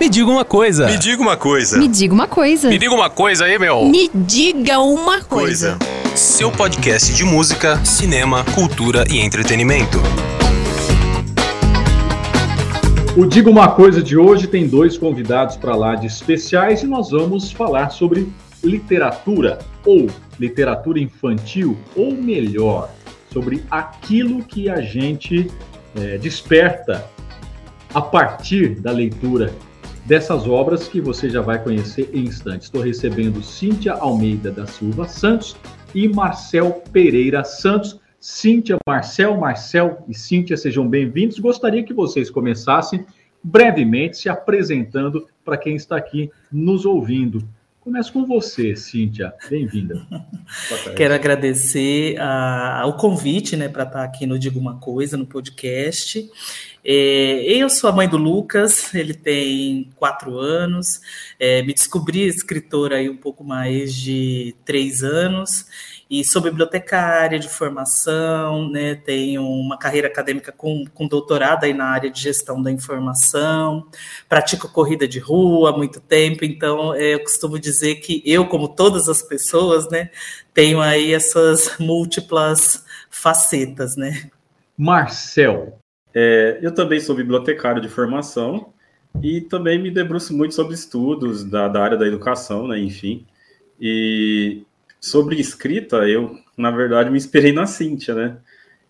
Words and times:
Me 0.00 0.08
diga 0.08 0.30
uma 0.30 0.44
coisa. 0.44 0.86
Me 0.86 0.96
diga 0.96 1.20
uma 1.20 1.36
coisa. 1.36 1.76
Me 1.76 1.88
diga 1.88 2.14
uma 2.14 2.28
coisa. 2.28 2.68
Me 2.68 2.78
diga 2.78 2.94
uma 2.94 3.10
coisa 3.10 3.46
aí, 3.46 3.58
meu. 3.58 3.84
Me 3.84 4.08
diga 4.14 4.78
uma 4.78 5.20
coisa. 5.22 5.76
Coisa. 5.76 6.16
Seu 6.16 6.52
podcast 6.52 7.12
de 7.12 7.24
música, 7.24 7.84
cinema, 7.84 8.44
cultura 8.54 9.04
e 9.10 9.18
entretenimento. 9.18 9.98
O 13.16 13.26
Diga 13.26 13.50
Uma 13.50 13.72
Coisa 13.72 14.00
de 14.00 14.16
hoje 14.16 14.46
tem 14.46 14.68
dois 14.68 14.96
convidados 14.96 15.56
para 15.56 15.74
lá 15.74 15.96
de 15.96 16.06
especiais 16.06 16.84
e 16.84 16.86
nós 16.86 17.10
vamos 17.10 17.50
falar 17.50 17.90
sobre 17.90 18.32
literatura 18.62 19.58
ou 19.84 20.06
literatura 20.38 21.00
infantil, 21.00 21.76
ou 21.96 22.12
melhor, 22.12 22.88
sobre 23.32 23.64
aquilo 23.68 24.44
que 24.44 24.70
a 24.70 24.80
gente 24.80 25.50
é, 25.96 26.18
desperta 26.18 27.04
a 27.92 28.00
partir 28.00 28.76
da 28.80 28.92
leitura 28.92 29.52
dessas 30.08 30.48
obras 30.48 30.88
que 30.88 31.02
você 31.02 31.28
já 31.28 31.42
vai 31.42 31.62
conhecer 31.62 32.08
em 32.14 32.20
instantes. 32.20 32.66
Estou 32.66 32.80
recebendo 32.80 33.42
Cíntia 33.42 33.92
Almeida 33.92 34.50
da 34.50 34.66
Silva 34.66 35.06
Santos 35.06 35.54
e 35.94 36.08
Marcel 36.08 36.82
Pereira 36.90 37.44
Santos. 37.44 38.00
Cíntia, 38.18 38.78
Marcel, 38.86 39.36
Marcel 39.36 40.02
e 40.08 40.14
Cíntia, 40.14 40.56
sejam 40.56 40.88
bem-vindos. 40.88 41.38
Gostaria 41.38 41.84
que 41.84 41.92
vocês 41.92 42.30
começassem 42.30 43.04
brevemente 43.44 44.16
se 44.16 44.30
apresentando 44.30 45.26
para 45.44 45.58
quem 45.58 45.76
está 45.76 45.98
aqui 45.98 46.30
nos 46.50 46.86
ouvindo. 46.86 47.46
Começo 47.78 48.12
com 48.12 48.26
você, 48.26 48.74
Cíntia. 48.76 49.32
Bem-vinda. 49.48 50.06
Quero 50.96 51.14
agradecer 51.14 52.18
a, 52.18 52.84
o 52.86 52.94
convite 52.94 53.56
né, 53.56 53.68
para 53.68 53.84
estar 53.84 54.04
aqui 54.04 54.26
no 54.26 54.38
Digo 54.38 54.58
Uma 54.58 54.78
Coisa, 54.78 55.16
no 55.16 55.26
podcast. 55.26 56.28
É, 56.90 57.42
eu 57.44 57.68
sou 57.68 57.90
a 57.90 57.92
mãe 57.92 58.08
do 58.08 58.16
Lucas, 58.16 58.94
ele 58.94 59.12
tem 59.12 59.90
quatro 59.94 60.38
anos. 60.38 61.02
É, 61.38 61.60
me 61.60 61.74
descobri 61.74 62.22
escritora 62.26 62.96
aí 62.96 63.10
um 63.10 63.16
pouco 63.16 63.44
mais 63.44 63.94
de 63.94 64.56
três 64.64 65.02
anos 65.02 65.66
e 66.10 66.24
sou 66.24 66.40
bibliotecária 66.40 67.38
de 67.38 67.46
formação, 67.46 68.70
né, 68.70 68.94
tenho 68.94 69.42
uma 69.42 69.76
carreira 69.76 70.08
acadêmica 70.08 70.50
com, 70.50 70.86
com 70.94 71.06
doutorado 71.06 71.64
aí 71.64 71.74
na 71.74 71.84
área 71.84 72.10
de 72.10 72.18
gestão 72.22 72.62
da 72.62 72.70
informação, 72.70 73.86
pratico 74.26 74.72
corrida 74.72 75.06
de 75.06 75.18
rua 75.18 75.68
há 75.68 75.76
muito 75.76 76.00
tempo, 76.00 76.46
então 76.46 76.94
é, 76.94 77.12
eu 77.12 77.20
costumo 77.20 77.58
dizer 77.58 77.96
que 77.96 78.22
eu, 78.24 78.46
como 78.46 78.68
todas 78.68 79.06
as 79.10 79.20
pessoas, 79.20 79.90
né, 79.90 80.10
tenho 80.54 80.80
aí 80.80 81.12
essas 81.12 81.76
múltiplas 81.78 82.82
facetas, 83.10 83.94
né. 83.94 84.30
Marcel. 84.78 85.77
É, 86.14 86.58
eu 86.62 86.72
também 86.74 87.00
sou 87.00 87.14
bibliotecário 87.14 87.80
de 87.80 87.88
formação 87.88 88.72
e 89.22 89.40
também 89.40 89.80
me 89.80 89.90
debruço 89.90 90.36
muito 90.36 90.54
sobre 90.54 90.74
estudos 90.74 91.44
da, 91.44 91.68
da 91.68 91.82
área 91.82 91.96
da 91.96 92.06
educação, 92.06 92.68
né, 92.68 92.78
enfim, 92.78 93.26
e 93.80 94.62
Sobre 95.00 95.40
escrita, 95.40 96.08
eu, 96.08 96.36
na 96.56 96.70
verdade, 96.70 97.10
me 97.10 97.16
inspirei 97.16 97.52
na 97.52 97.66
Cíntia, 97.66 98.14
né? 98.14 98.38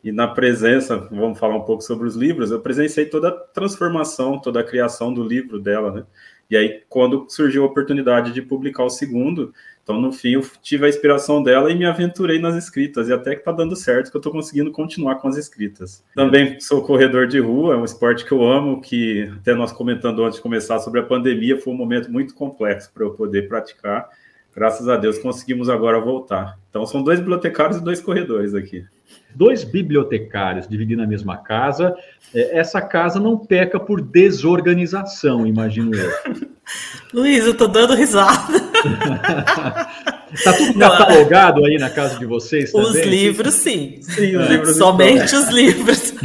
E 0.02 0.10
na 0.10 0.26
presença, 0.26 0.96
vamos 1.10 1.38
falar 1.38 1.56
um 1.56 1.64
pouco 1.64 1.82
sobre 1.82 2.06
os 2.06 2.16
livros, 2.16 2.50
eu 2.50 2.60
presenciei 2.60 3.06
toda 3.06 3.28
a 3.28 3.32
transformação, 3.32 4.40
toda 4.40 4.60
a 4.60 4.64
criação 4.64 5.12
do 5.12 5.22
livro 5.22 5.58
dela, 5.58 5.92
né? 5.92 6.04
E 6.50 6.56
aí, 6.56 6.82
quando 6.88 7.26
surgiu 7.28 7.62
a 7.62 7.66
oportunidade 7.66 8.32
de 8.32 8.40
publicar 8.40 8.84
o 8.84 8.90
segundo, 8.90 9.52
então, 9.82 10.00
no 10.00 10.12
fim, 10.12 10.32
eu 10.32 10.42
tive 10.62 10.84
a 10.84 10.88
inspiração 10.88 11.42
dela 11.42 11.70
e 11.70 11.74
me 11.74 11.86
aventurei 11.86 12.38
nas 12.38 12.54
escritas, 12.54 13.08
e 13.08 13.12
até 13.12 13.34
que 13.34 13.42
tá 13.42 13.52
dando 13.52 13.74
certo, 13.74 14.10
que 14.10 14.16
eu 14.16 14.20
tô 14.20 14.30
conseguindo 14.30 14.70
continuar 14.70 15.16
com 15.16 15.28
as 15.28 15.36
escritas. 15.36 16.04
Também 16.14 16.60
sou 16.60 16.82
corredor 16.82 17.26
de 17.26 17.40
rua, 17.40 17.74
é 17.74 17.76
um 17.76 17.84
esporte 17.84 18.24
que 18.24 18.32
eu 18.32 18.46
amo, 18.46 18.82
que 18.82 19.30
até 19.40 19.54
nós 19.54 19.72
comentando 19.72 20.22
antes 20.22 20.36
de 20.36 20.42
começar 20.42 20.78
sobre 20.80 21.00
a 21.00 21.04
pandemia, 21.04 21.58
foi 21.58 21.72
um 21.72 21.76
momento 21.76 22.10
muito 22.10 22.34
complexo 22.34 22.90
para 22.92 23.04
eu 23.04 23.12
poder 23.12 23.48
praticar, 23.48 24.08
Graças 24.58 24.88
a 24.88 24.96
Deus 24.96 25.20
conseguimos 25.20 25.68
agora 25.68 26.00
voltar. 26.00 26.58
Então 26.78 26.86
são 26.86 27.02
dois 27.02 27.18
bibliotecários 27.18 27.78
e 27.78 27.82
dois 27.82 28.00
corredores 28.00 28.54
aqui. 28.54 28.84
Dois 29.34 29.64
bibliotecários 29.64 30.68
dividindo 30.68 31.02
a 31.02 31.06
mesma 31.08 31.36
casa. 31.36 31.92
É, 32.32 32.56
essa 32.56 32.80
casa 32.80 33.18
não 33.18 33.36
peca 33.36 33.80
por 33.80 34.00
desorganização, 34.00 35.44
imagino 35.44 35.92
eu. 35.92 36.12
Luiz, 37.12 37.44
eu 37.44 37.56
tô 37.56 37.66
dando 37.66 37.94
risada. 37.94 38.54
Tá 40.44 40.52
tudo 40.52 40.78
catalogado 40.78 41.64
aí 41.64 41.78
na 41.78 41.88
casa 41.88 42.18
de 42.18 42.26
vocês 42.26 42.70
também? 42.70 42.90
Os 42.90 42.96
livros, 43.06 43.54
sim. 43.54 43.98
sim 44.02 44.36
os 44.36 44.46
livros 44.46 44.76
Somente 44.76 45.34
os 45.34 45.48
livros. 45.48 46.12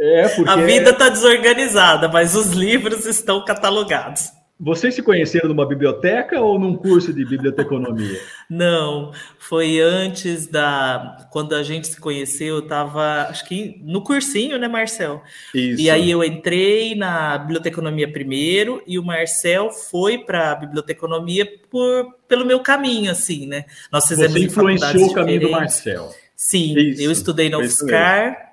É, 0.00 0.28
porque... 0.28 0.48
A 0.48 0.54
vida 0.54 0.90
está 0.90 1.08
desorganizada, 1.08 2.08
mas 2.08 2.36
os 2.36 2.52
livros 2.52 3.04
estão 3.04 3.44
catalogados. 3.44 4.30
Vocês 4.60 4.92
se 4.92 5.02
conheceram 5.02 5.48
numa 5.48 5.64
biblioteca 5.64 6.40
ou 6.40 6.58
num 6.58 6.76
curso 6.76 7.12
de 7.12 7.24
biblioteconomia? 7.24 8.18
Não, 8.50 9.12
foi 9.38 9.78
antes 9.78 10.48
da. 10.48 11.28
Quando 11.30 11.54
a 11.54 11.62
gente 11.62 11.86
se 11.86 12.00
conheceu, 12.00 12.56
eu 12.56 12.62
estava, 12.62 13.28
acho 13.28 13.46
que 13.46 13.80
no 13.84 14.02
cursinho, 14.02 14.58
né, 14.58 14.66
Marcel? 14.66 15.22
Isso. 15.54 15.80
E 15.80 15.88
aí 15.88 16.10
eu 16.10 16.24
entrei 16.24 16.96
na 16.96 17.38
biblioteconomia 17.38 18.10
primeiro 18.10 18.82
e 18.84 18.98
o 18.98 19.04
Marcel 19.04 19.70
foi 19.70 20.18
para 20.18 20.50
a 20.50 20.54
biblioteconomia 20.56 21.46
por, 21.70 22.16
pelo 22.26 22.44
meu 22.44 22.58
caminho, 22.58 23.12
assim, 23.12 23.46
né? 23.46 23.64
Nós 23.92 24.08
fizemos 24.08 24.32
Você 24.32 24.46
influenciou 24.46 25.06
o 25.06 25.14
caminho 25.14 25.40
do 25.42 25.50
Marcel. 25.50 26.12
Sim, 26.34 26.76
Isso. 26.76 27.02
eu 27.02 27.12
estudei 27.12 27.48
na 27.48 27.58
UFSCar 27.58 28.47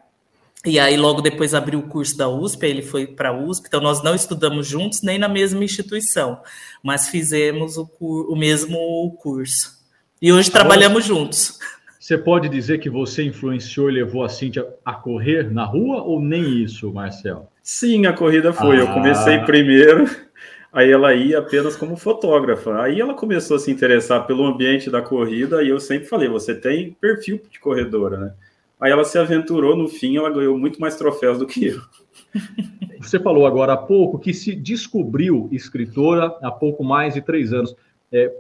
e 0.66 0.80
aí, 0.80 0.98
logo 0.98 1.22
depois, 1.22 1.54
abriu 1.54 1.80
o 1.80 1.88
curso 1.88 2.18
da 2.18 2.28
USP, 2.28 2.66
ele 2.66 2.82
foi 2.82 3.06
para 3.06 3.30
a 3.30 3.38
USP. 3.38 3.68
Então, 3.68 3.80
nós 3.80 4.04
não 4.04 4.16
estudamos 4.16 4.68
juntos 4.68 5.02
nem 5.02 5.20
na 5.20 5.30
mesma 5.30 5.64
instituição, 5.64 6.42
mas 6.82 7.08
fizemos 7.08 7.78
o, 7.78 7.88
o 8.00 8.36
mesmo 8.36 9.16
curso. 9.22 9.76
E 10.22 10.34
hoje 10.34 10.50
Agora, 10.50 10.66
trabalhamos 10.66 11.06
juntos. 11.06 11.60
Você 12.00 12.18
pode 12.18 12.50
dizer 12.50 12.80
que 12.80 12.90
você 12.90 13.24
influenciou 13.24 13.90
e 13.90 13.94
levou 13.94 14.24
a 14.24 14.30
Cíntia 14.30 14.68
a 14.84 14.94
correr 14.94 15.52
na 15.52 15.66
rua 15.66 16.04
ou 16.04 16.22
nem 16.22 16.62
isso, 16.64 16.92
Marcel? 16.94 17.50
Sim, 17.64 18.06
a 18.06 18.14
corrida 18.14 18.54
foi. 18.54 18.78
Ah. 18.78 18.82
Eu 18.82 18.88
comecei 18.88 19.40
primeiro, 19.40 20.08
aí 20.72 20.92
ela 20.92 21.16
ia 21.16 21.40
apenas 21.40 21.76
como 21.76 21.98
fotógrafa. 21.98 22.80
Aí 22.82 23.02
ela 23.02 23.16
começou 23.16 23.58
a 23.58 23.60
se 23.60 23.72
interessar 23.72 24.28
pelo 24.28 24.46
ambiente 24.46 24.90
da 24.90 25.02
corrida 25.02 25.64
e 25.64 25.70
eu 25.70 25.80
sempre 25.80 26.08
falei: 26.08 26.30
você 26.30 26.54
tem 26.54 26.92
perfil 26.92 27.42
de 27.52 27.60
corredora, 27.60 28.18
né? 28.18 28.34
Aí 28.86 28.92
ela 28.92 29.04
se 29.04 29.18
aventurou, 29.18 29.76
no 29.76 29.88
fim, 29.88 30.16
ela 30.16 30.30
ganhou 30.30 30.60
muito 30.60 30.80
mais 30.80 30.96
troféus 30.96 31.40
do 31.40 31.48
que 31.48 31.66
eu. 31.66 31.82
Você 33.02 33.20
falou 33.20 33.48
agora 33.48 33.74
há 33.74 33.78
pouco 33.78 34.20
que 34.20 34.32
se 34.32 34.54
descobriu 34.56 35.50
escritora 35.52 36.38
há 36.40 36.52
pouco 36.52 36.84
mais 36.84 37.16
de 37.16 37.22
três 37.22 37.52
anos. 37.52 37.76
É, 38.12 38.32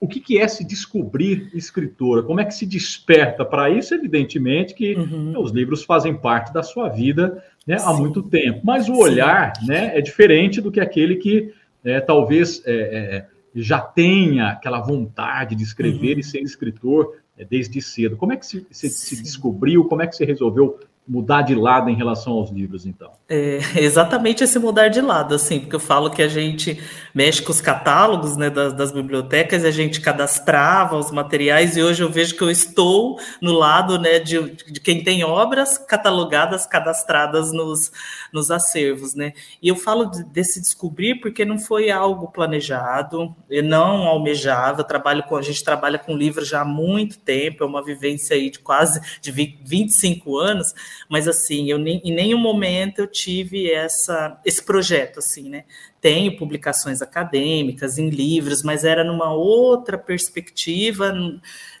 o 0.00 0.08
que, 0.08 0.18
que, 0.18 0.36
é 0.36 0.48
se 0.48 0.64
descobrir 0.64 1.48
escritora? 1.54 2.24
Como 2.24 2.40
é 2.40 2.44
que 2.44 2.54
se 2.54 2.66
desperta 2.66 3.44
para 3.44 3.70
isso? 3.70 3.94
Evidentemente 3.94 4.74
que 4.74 4.96
uhum. 4.96 5.40
os 5.40 5.52
livros 5.52 5.84
fazem 5.84 6.12
parte 6.12 6.52
da 6.52 6.64
sua 6.64 6.88
vida 6.88 7.44
né, 7.64 7.76
há 7.80 7.92
muito 7.92 8.20
tempo, 8.20 8.62
mas 8.64 8.88
o 8.88 8.96
olhar 8.96 9.52
né, 9.64 9.96
é 9.96 10.00
diferente 10.00 10.60
do 10.60 10.72
que 10.72 10.80
aquele 10.80 11.16
que 11.16 11.54
é, 11.84 12.00
talvez 12.00 12.60
é, 12.66 12.74
é 12.74 13.26
já 13.54 13.80
tenha 13.80 14.48
aquela 14.48 14.80
vontade 14.80 15.54
de 15.54 15.62
escrever 15.62 16.14
uhum. 16.14 16.18
e 16.20 16.24
ser 16.24 16.40
escritor 16.40 17.14
desde 17.42 17.80
cedo. 17.80 18.16
Como 18.16 18.32
é 18.32 18.36
que 18.36 18.46
se, 18.46 18.66
se, 18.70 18.88
se, 18.88 19.22
descobriu? 19.22 19.84
Como 19.86 20.02
é 20.02 20.06
que 20.06 20.14
você 20.14 20.24
resolveu 20.24 20.78
mudar 21.06 21.42
de 21.42 21.54
lado 21.54 21.90
em 21.90 21.94
relação 21.94 22.32
aos 22.32 22.50
livros, 22.50 22.86
então? 22.86 23.12
É 23.28 23.58
exatamente 23.76 24.42
esse 24.42 24.58
mudar 24.58 24.88
de 24.88 25.00
lado, 25.00 25.34
assim, 25.34 25.60
porque 25.60 25.76
eu 25.76 25.80
falo 25.80 26.10
que 26.10 26.22
a 26.22 26.28
gente 26.28 26.82
mexe 27.14 27.42
com 27.42 27.52
os 27.52 27.60
catálogos 27.60 28.36
né, 28.36 28.48
das, 28.48 28.72
das 28.72 28.90
bibliotecas, 28.90 29.64
a 29.64 29.70
gente 29.70 30.00
cadastrava 30.00 30.96
os 30.96 31.10
materiais, 31.10 31.76
e 31.76 31.82
hoje 31.82 32.02
eu 32.02 32.10
vejo 32.10 32.36
que 32.36 32.42
eu 32.42 32.50
estou 32.50 33.18
no 33.40 33.52
lado 33.52 33.98
né, 33.98 34.18
de, 34.18 34.40
de 34.50 34.80
quem 34.80 35.04
tem 35.04 35.22
obras 35.24 35.76
catalogadas, 35.76 36.66
cadastradas 36.66 37.52
nos, 37.52 37.92
nos 38.32 38.50
acervos, 38.50 39.14
né? 39.14 39.32
E 39.62 39.68
eu 39.68 39.76
falo 39.76 40.06
desse 40.06 40.60
descobrir 40.60 41.16
porque 41.16 41.44
não 41.44 41.58
foi 41.58 41.90
algo 41.90 42.28
planejado, 42.28 43.34
eu 43.50 43.62
não 43.62 44.06
almejava, 44.06 44.80
eu 44.80 44.84
trabalho 44.84 45.22
com, 45.24 45.36
a 45.36 45.42
gente 45.42 45.62
trabalha 45.62 45.98
com 45.98 46.16
livros 46.16 46.48
já 46.48 46.62
há 46.62 46.64
muito 46.64 47.18
tempo, 47.18 47.62
é 47.62 47.66
uma 47.66 47.84
vivência 47.84 48.34
aí 48.34 48.50
de 48.50 48.58
quase 48.58 49.00
de 49.20 49.30
25 49.30 50.38
anos, 50.38 50.74
mas 51.08 51.28
assim, 51.28 51.70
eu 51.70 51.78
nem, 51.78 52.00
em 52.04 52.14
nenhum 52.14 52.38
momento 52.38 53.00
eu 53.00 53.06
tive 53.06 53.70
essa, 53.70 54.40
esse 54.44 54.62
projeto, 54.62 55.18
assim, 55.18 55.48
né? 55.48 55.64
Tenho 56.00 56.36
publicações 56.36 57.00
acadêmicas 57.00 57.98
em 57.98 58.10
livros, 58.10 58.62
mas 58.62 58.84
era 58.84 59.02
numa 59.02 59.32
outra 59.32 59.96
perspectiva, 59.96 61.14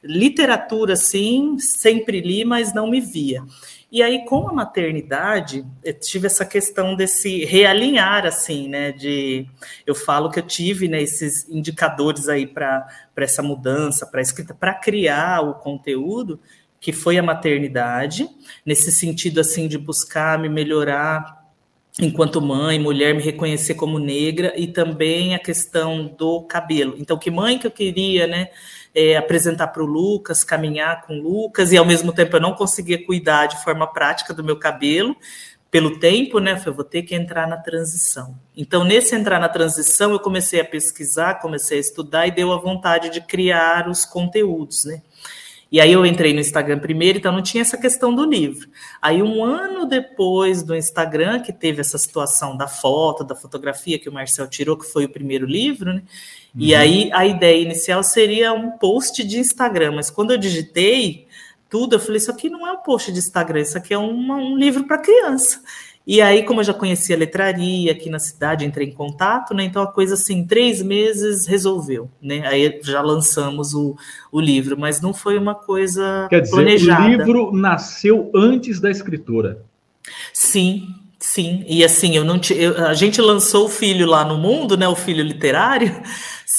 literatura, 0.02 0.96
sim, 0.96 1.58
sempre 1.58 2.20
li, 2.20 2.44
mas 2.44 2.72
não 2.72 2.88
me 2.88 3.00
via. 3.00 3.42
E 3.94 4.02
aí, 4.02 4.24
com 4.24 4.48
a 4.48 4.52
maternidade, 4.52 5.64
eu 5.84 5.94
tive 5.94 6.26
essa 6.26 6.44
questão 6.44 6.96
desse 6.96 7.44
realinhar, 7.44 8.26
assim, 8.26 8.66
né? 8.66 8.90
De 8.90 9.46
eu 9.86 9.94
falo 9.94 10.30
que 10.30 10.40
eu 10.40 10.42
tive 10.44 10.88
né, 10.88 11.00
esses 11.00 11.48
indicadores 11.48 12.28
aí 12.28 12.44
para 12.44 12.88
essa 13.14 13.40
mudança, 13.40 14.04
para 14.04 14.20
escrita, 14.20 14.52
para 14.52 14.74
criar 14.74 15.42
o 15.42 15.54
conteúdo, 15.54 16.40
que 16.84 16.92
foi 16.92 17.16
a 17.16 17.22
maternidade, 17.22 18.28
nesse 18.64 18.92
sentido 18.92 19.40
assim 19.40 19.66
de 19.66 19.78
buscar 19.78 20.38
me 20.38 20.50
melhorar 20.50 21.42
enquanto 21.98 22.42
mãe, 22.42 22.78
mulher, 22.78 23.14
me 23.14 23.22
reconhecer 23.22 23.72
como 23.72 23.98
negra 23.98 24.52
e 24.54 24.66
também 24.66 25.34
a 25.34 25.38
questão 25.38 26.14
do 26.18 26.42
cabelo. 26.42 26.94
Então, 26.98 27.16
que 27.16 27.30
mãe 27.30 27.58
que 27.58 27.66
eu 27.66 27.70
queria, 27.70 28.26
né? 28.26 28.50
É, 28.94 29.16
apresentar 29.16 29.68
para 29.68 29.82
o 29.82 29.86
Lucas, 29.86 30.44
caminhar 30.44 31.06
com 31.06 31.18
o 31.18 31.22
Lucas, 31.22 31.72
e 31.72 31.78
ao 31.78 31.86
mesmo 31.86 32.12
tempo 32.12 32.36
eu 32.36 32.40
não 32.40 32.52
conseguia 32.52 33.02
cuidar 33.02 33.46
de 33.46 33.64
forma 33.64 33.86
prática 33.86 34.34
do 34.34 34.44
meu 34.44 34.58
cabelo, 34.58 35.16
pelo 35.70 35.98
tempo, 35.98 36.38
né? 36.38 36.62
Eu 36.66 36.74
vou 36.74 36.84
ter 36.84 37.02
que 37.02 37.14
entrar 37.14 37.48
na 37.48 37.56
transição. 37.56 38.38
Então, 38.54 38.84
nesse 38.84 39.16
entrar 39.16 39.40
na 39.40 39.48
transição, 39.48 40.12
eu 40.12 40.20
comecei 40.20 40.60
a 40.60 40.64
pesquisar, 40.66 41.40
comecei 41.40 41.78
a 41.78 41.80
estudar 41.80 42.26
e 42.26 42.30
deu 42.30 42.52
a 42.52 42.58
vontade 42.58 43.08
de 43.08 43.22
criar 43.22 43.88
os 43.88 44.04
conteúdos, 44.04 44.84
né? 44.84 45.00
E 45.74 45.80
aí 45.80 45.90
eu 45.90 46.06
entrei 46.06 46.32
no 46.32 46.38
Instagram 46.38 46.78
primeiro, 46.78 47.18
então 47.18 47.32
não 47.32 47.42
tinha 47.42 47.60
essa 47.60 47.76
questão 47.76 48.14
do 48.14 48.24
livro. 48.24 48.68
Aí 49.02 49.20
um 49.20 49.42
ano 49.42 49.86
depois 49.86 50.62
do 50.62 50.72
Instagram, 50.72 51.40
que 51.40 51.52
teve 51.52 51.80
essa 51.80 51.98
situação 51.98 52.56
da 52.56 52.68
foto, 52.68 53.24
da 53.24 53.34
fotografia 53.34 53.98
que 53.98 54.08
o 54.08 54.12
Marcel 54.12 54.46
tirou, 54.46 54.76
que 54.76 54.86
foi 54.86 55.06
o 55.06 55.08
primeiro 55.08 55.44
livro, 55.44 55.92
né? 55.92 56.00
Uhum. 56.54 56.60
E 56.60 56.76
aí 56.76 57.10
a 57.12 57.26
ideia 57.26 57.60
inicial 57.60 58.04
seria 58.04 58.52
um 58.52 58.78
post 58.78 59.24
de 59.24 59.40
Instagram, 59.40 59.96
mas 59.96 60.10
quando 60.10 60.30
eu 60.30 60.38
digitei 60.38 61.26
tudo, 61.68 61.96
eu 61.96 61.98
falei, 61.98 62.18
isso 62.18 62.30
aqui 62.30 62.48
não 62.48 62.64
é 62.64 62.70
um 62.70 62.80
post 62.80 63.10
de 63.10 63.18
Instagram, 63.18 63.60
isso 63.60 63.76
aqui 63.76 63.92
é 63.92 63.98
uma, 63.98 64.36
um 64.36 64.56
livro 64.56 64.86
para 64.86 64.98
criança. 64.98 65.60
E 66.06 66.20
aí, 66.20 66.42
como 66.42 66.60
eu 66.60 66.64
já 66.64 66.74
conhecia 66.74 67.16
a 67.16 67.18
letraria 67.18 67.90
aqui 67.90 68.10
na 68.10 68.18
cidade, 68.18 68.64
entrei 68.64 68.88
em 68.88 68.92
contato, 68.92 69.54
né? 69.54 69.64
Então 69.64 69.82
a 69.82 69.86
coisa 69.90 70.14
assim, 70.14 70.46
três 70.46 70.82
meses 70.82 71.46
resolveu, 71.46 72.10
né? 72.20 72.46
Aí 72.46 72.78
já 72.82 73.00
lançamos 73.00 73.72
o, 73.72 73.96
o 74.30 74.38
livro, 74.38 74.78
mas 74.78 75.00
não 75.00 75.14
foi 75.14 75.38
uma 75.38 75.54
coisa 75.54 76.26
Quer 76.28 76.42
dizer, 76.42 76.52
planejada. 76.54 77.04
o 77.04 77.08
livro 77.08 77.52
nasceu 77.52 78.30
antes 78.34 78.80
da 78.80 78.90
escritora. 78.90 79.62
Sim, 80.30 80.88
sim. 81.18 81.64
E 81.66 81.82
assim, 81.82 82.14
eu 82.14 82.24
não 82.24 82.38
eu, 82.50 82.86
a 82.86 82.92
gente 82.92 83.22
lançou 83.22 83.64
o 83.64 83.70
filho 83.70 84.06
lá 84.06 84.26
no 84.26 84.36
mundo, 84.36 84.76
né? 84.76 84.86
O 84.86 84.94
filho 84.94 85.24
literário 85.24 86.02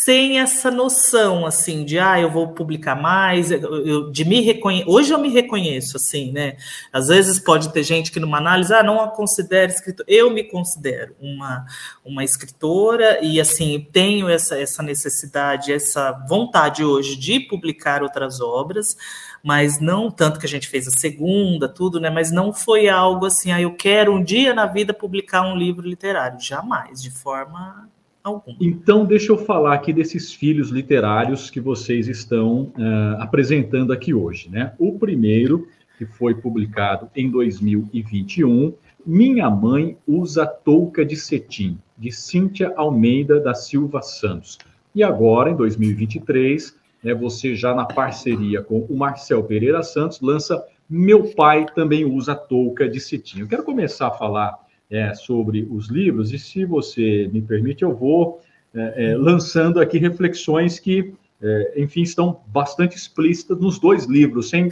sem 0.06 0.40
essa 0.40 0.70
noção 0.70 1.48
assim 1.48 1.84
de 1.84 1.98
ah, 1.98 2.20
eu 2.20 2.30
vou 2.30 2.50
publicar 2.50 2.94
mais, 2.94 3.50
eu, 3.50 4.12
de 4.12 4.24
me 4.24 4.40
reconhecer. 4.40 4.88
Hoje 4.88 5.12
eu 5.12 5.18
me 5.18 5.30
reconheço 5.30 5.98
assim, 5.98 6.32
né? 6.32 6.58
Às 6.94 7.08
vezes 7.08 7.40
pode 7.40 7.74
ter 7.74 7.82
gente 7.82 8.12
que 8.12 8.20
numa 8.20 8.38
análise, 8.38 8.72
ah, 8.72 8.84
não 8.84 9.02
a 9.02 9.08
considero 9.08 9.72
escritora. 9.72 10.08
Eu 10.08 10.30
me 10.30 10.44
considero 10.44 11.16
uma, 11.20 11.66
uma 12.06 12.24
escritora 12.24 13.18
e 13.20 13.42
assim 13.42 13.90
tenho 13.92 14.30
essa, 14.30 14.62
essa 14.62 14.84
necessidade, 14.84 15.74
essa 15.74 16.12
vontade 16.30 16.84
hoje 16.84 17.16
de 17.16 17.40
publicar 17.40 18.04
outras 18.04 18.40
obras, 18.40 18.96
mas 19.42 19.80
não 19.82 20.12
tanto 20.12 20.40
que 20.40 20.46
a 20.46 20.50
gente 20.50 20.68
fez 20.68 20.88
a 20.88 20.92
segunda, 20.92 21.68
tudo, 21.68 22.00
né? 22.00 22.12
Mas 22.12 22.32
não 22.32 22.54
foi 22.54 22.88
algo 22.88 23.26
assim, 23.26 23.52
ah, 23.52 23.60
eu 23.60 23.74
quero 23.76 24.14
um 24.14 24.24
dia 24.24 24.54
na 24.54 24.68
vida 24.68 24.94
publicar 24.94 25.42
um 25.42 25.56
livro 25.56 25.88
literário, 25.88 26.40
jamais, 26.40 27.02
de 27.02 27.10
forma 27.10 27.90
alguma. 28.26 28.58
Então, 28.60 29.06
deixa 29.06 29.32
eu 29.32 29.38
falar 29.38 29.76
aqui 29.76 29.94
desses 29.94 30.34
filhos 30.34 30.70
literários 30.70 31.50
que 31.50 31.62
vocês 31.62 32.08
estão 32.08 32.74
uh, 32.78 33.22
apresentando 33.22 33.94
aqui 33.94 34.14
hoje. 34.14 34.50
Né? 34.50 34.74
O 34.80 34.98
primeiro, 34.98 35.68
que 35.98 36.06
foi 36.06 36.34
publicado 36.34 37.10
em 37.16 37.30
2021, 37.30 38.74
Minha 39.06 39.50
Mãe 39.50 39.98
Usa 40.08 40.46
Touca 40.46 41.06
de 41.06 41.16
Cetim, 41.16 41.78
de 41.98 42.12
Cíntia 42.12 42.74
Almeida 42.76 43.40
da 43.40 43.54
Silva 43.54 44.02
Santos. 44.02 44.58
E 44.94 45.04
agora, 45.04 45.52
em 45.52 45.56
2023, 45.56 46.76
né, 47.04 47.14
você 47.14 47.56
já 47.56 47.76
na 47.76 47.86
parceria 47.86 48.62
com 48.62 48.80
o 48.80 48.98
Marcel 48.98 49.44
Pereira 49.44 49.84
Santos 49.84 50.20
lança 50.22 50.66
Meu 50.90 51.34
Pai 51.36 51.66
Também 51.76 52.06
Usa 52.06 52.36
Touca 52.36 52.90
de 52.90 53.00
Cetim. 53.00 53.42
Eu 53.42 53.48
quero 53.48 53.64
começar 53.64 54.08
a 54.08 54.12
falar 54.12 54.65
é, 54.90 55.14
sobre 55.14 55.68
os 55.70 55.90
livros, 55.90 56.32
e 56.32 56.40
se 56.40 56.66
você 56.66 57.30
me 57.32 57.42
permite, 57.42 57.84
eu 57.84 57.96
vou 57.96 58.42
é, 58.74 59.12
é, 59.12 59.16
lançando 59.16 59.80
aqui 59.80 59.98
reflexões 59.98 60.80
que, 60.80 61.14
é, 61.42 61.74
enfim, 61.78 62.02
estão 62.02 62.42
bastante 62.48 62.96
explícitas 62.96 63.58
nos 63.60 63.80
dois 63.80 64.06
livros, 64.06 64.50
sem, 64.50 64.70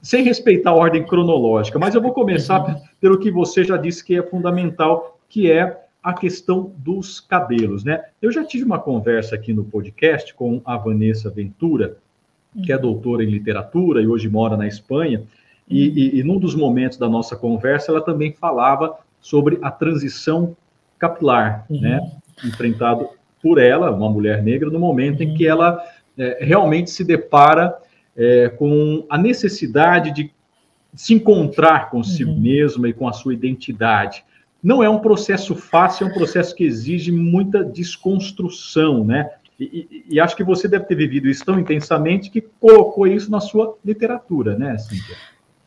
sem 0.00 0.24
respeitar 0.24 0.70
a 0.70 0.74
ordem 0.74 1.04
cronológica. 1.04 1.78
Mas 1.78 1.94
eu 1.94 2.00
vou 2.00 2.12
começar 2.12 2.80
pelo 3.00 3.18
que 3.18 3.30
você 3.30 3.64
já 3.64 3.76
disse 3.76 4.04
que 4.04 4.16
é 4.16 4.22
fundamental, 4.22 5.18
que 5.28 5.50
é 5.50 5.80
a 6.02 6.12
questão 6.12 6.72
dos 6.78 7.20
cabelos, 7.20 7.84
né? 7.84 8.04
Eu 8.20 8.32
já 8.32 8.44
tive 8.44 8.64
uma 8.64 8.78
conversa 8.78 9.36
aqui 9.36 9.52
no 9.52 9.64
podcast 9.64 10.34
com 10.34 10.60
a 10.64 10.76
Vanessa 10.76 11.30
Ventura, 11.30 11.96
que 12.64 12.72
é 12.72 12.78
doutora 12.78 13.22
em 13.22 13.30
literatura 13.30 14.02
e 14.02 14.06
hoje 14.06 14.28
mora 14.28 14.56
na 14.56 14.66
Espanha, 14.66 15.22
e, 15.68 15.88
e, 15.88 16.18
e 16.18 16.22
num 16.24 16.38
dos 16.38 16.54
momentos 16.54 16.98
da 16.98 17.08
nossa 17.08 17.36
conversa 17.36 17.92
ela 17.92 18.00
também 18.00 18.32
falava 18.32 18.98
sobre 19.22 19.58
a 19.62 19.70
transição 19.70 20.54
capilar, 20.98 21.64
uhum. 21.70 21.80
né? 21.80 22.12
Enfrentado 22.44 23.08
por 23.40 23.58
ela, 23.58 23.90
uma 23.90 24.10
mulher 24.10 24.42
negra, 24.42 24.68
no 24.68 24.78
momento 24.78 25.22
uhum. 25.22 25.30
em 25.30 25.34
que 25.34 25.46
ela 25.46 25.82
é, 26.18 26.38
realmente 26.40 26.90
se 26.90 27.04
depara 27.04 27.74
é, 28.16 28.48
com 28.50 29.06
a 29.08 29.16
necessidade 29.16 30.12
de 30.12 30.30
se 30.94 31.14
encontrar 31.14 31.88
consigo 31.88 32.32
uhum. 32.32 32.40
mesma 32.40 32.88
e 32.88 32.92
com 32.92 33.08
a 33.08 33.12
sua 33.12 33.32
identidade. 33.32 34.24
Não 34.62 34.82
é 34.82 34.88
um 34.88 34.98
processo 34.98 35.54
fácil, 35.54 36.06
é 36.06 36.10
um 36.10 36.14
processo 36.14 36.54
que 36.54 36.64
exige 36.64 37.10
muita 37.10 37.64
desconstrução, 37.64 39.04
né? 39.04 39.30
E, 39.58 39.64
e, 39.64 40.14
e, 40.14 40.20
acho 40.20 40.36
que 40.36 40.42
você 40.42 40.66
deve 40.66 40.84
ter 40.86 40.94
vivido 40.94 41.28
isso 41.28 41.44
tão 41.44 41.58
intensamente 41.58 42.30
que 42.30 42.40
colocou 42.40 43.06
isso 43.06 43.30
na 43.30 43.40
sua 43.40 43.76
literatura, 43.84 44.56
né, 44.56 44.76
Cíntia? 44.78 45.16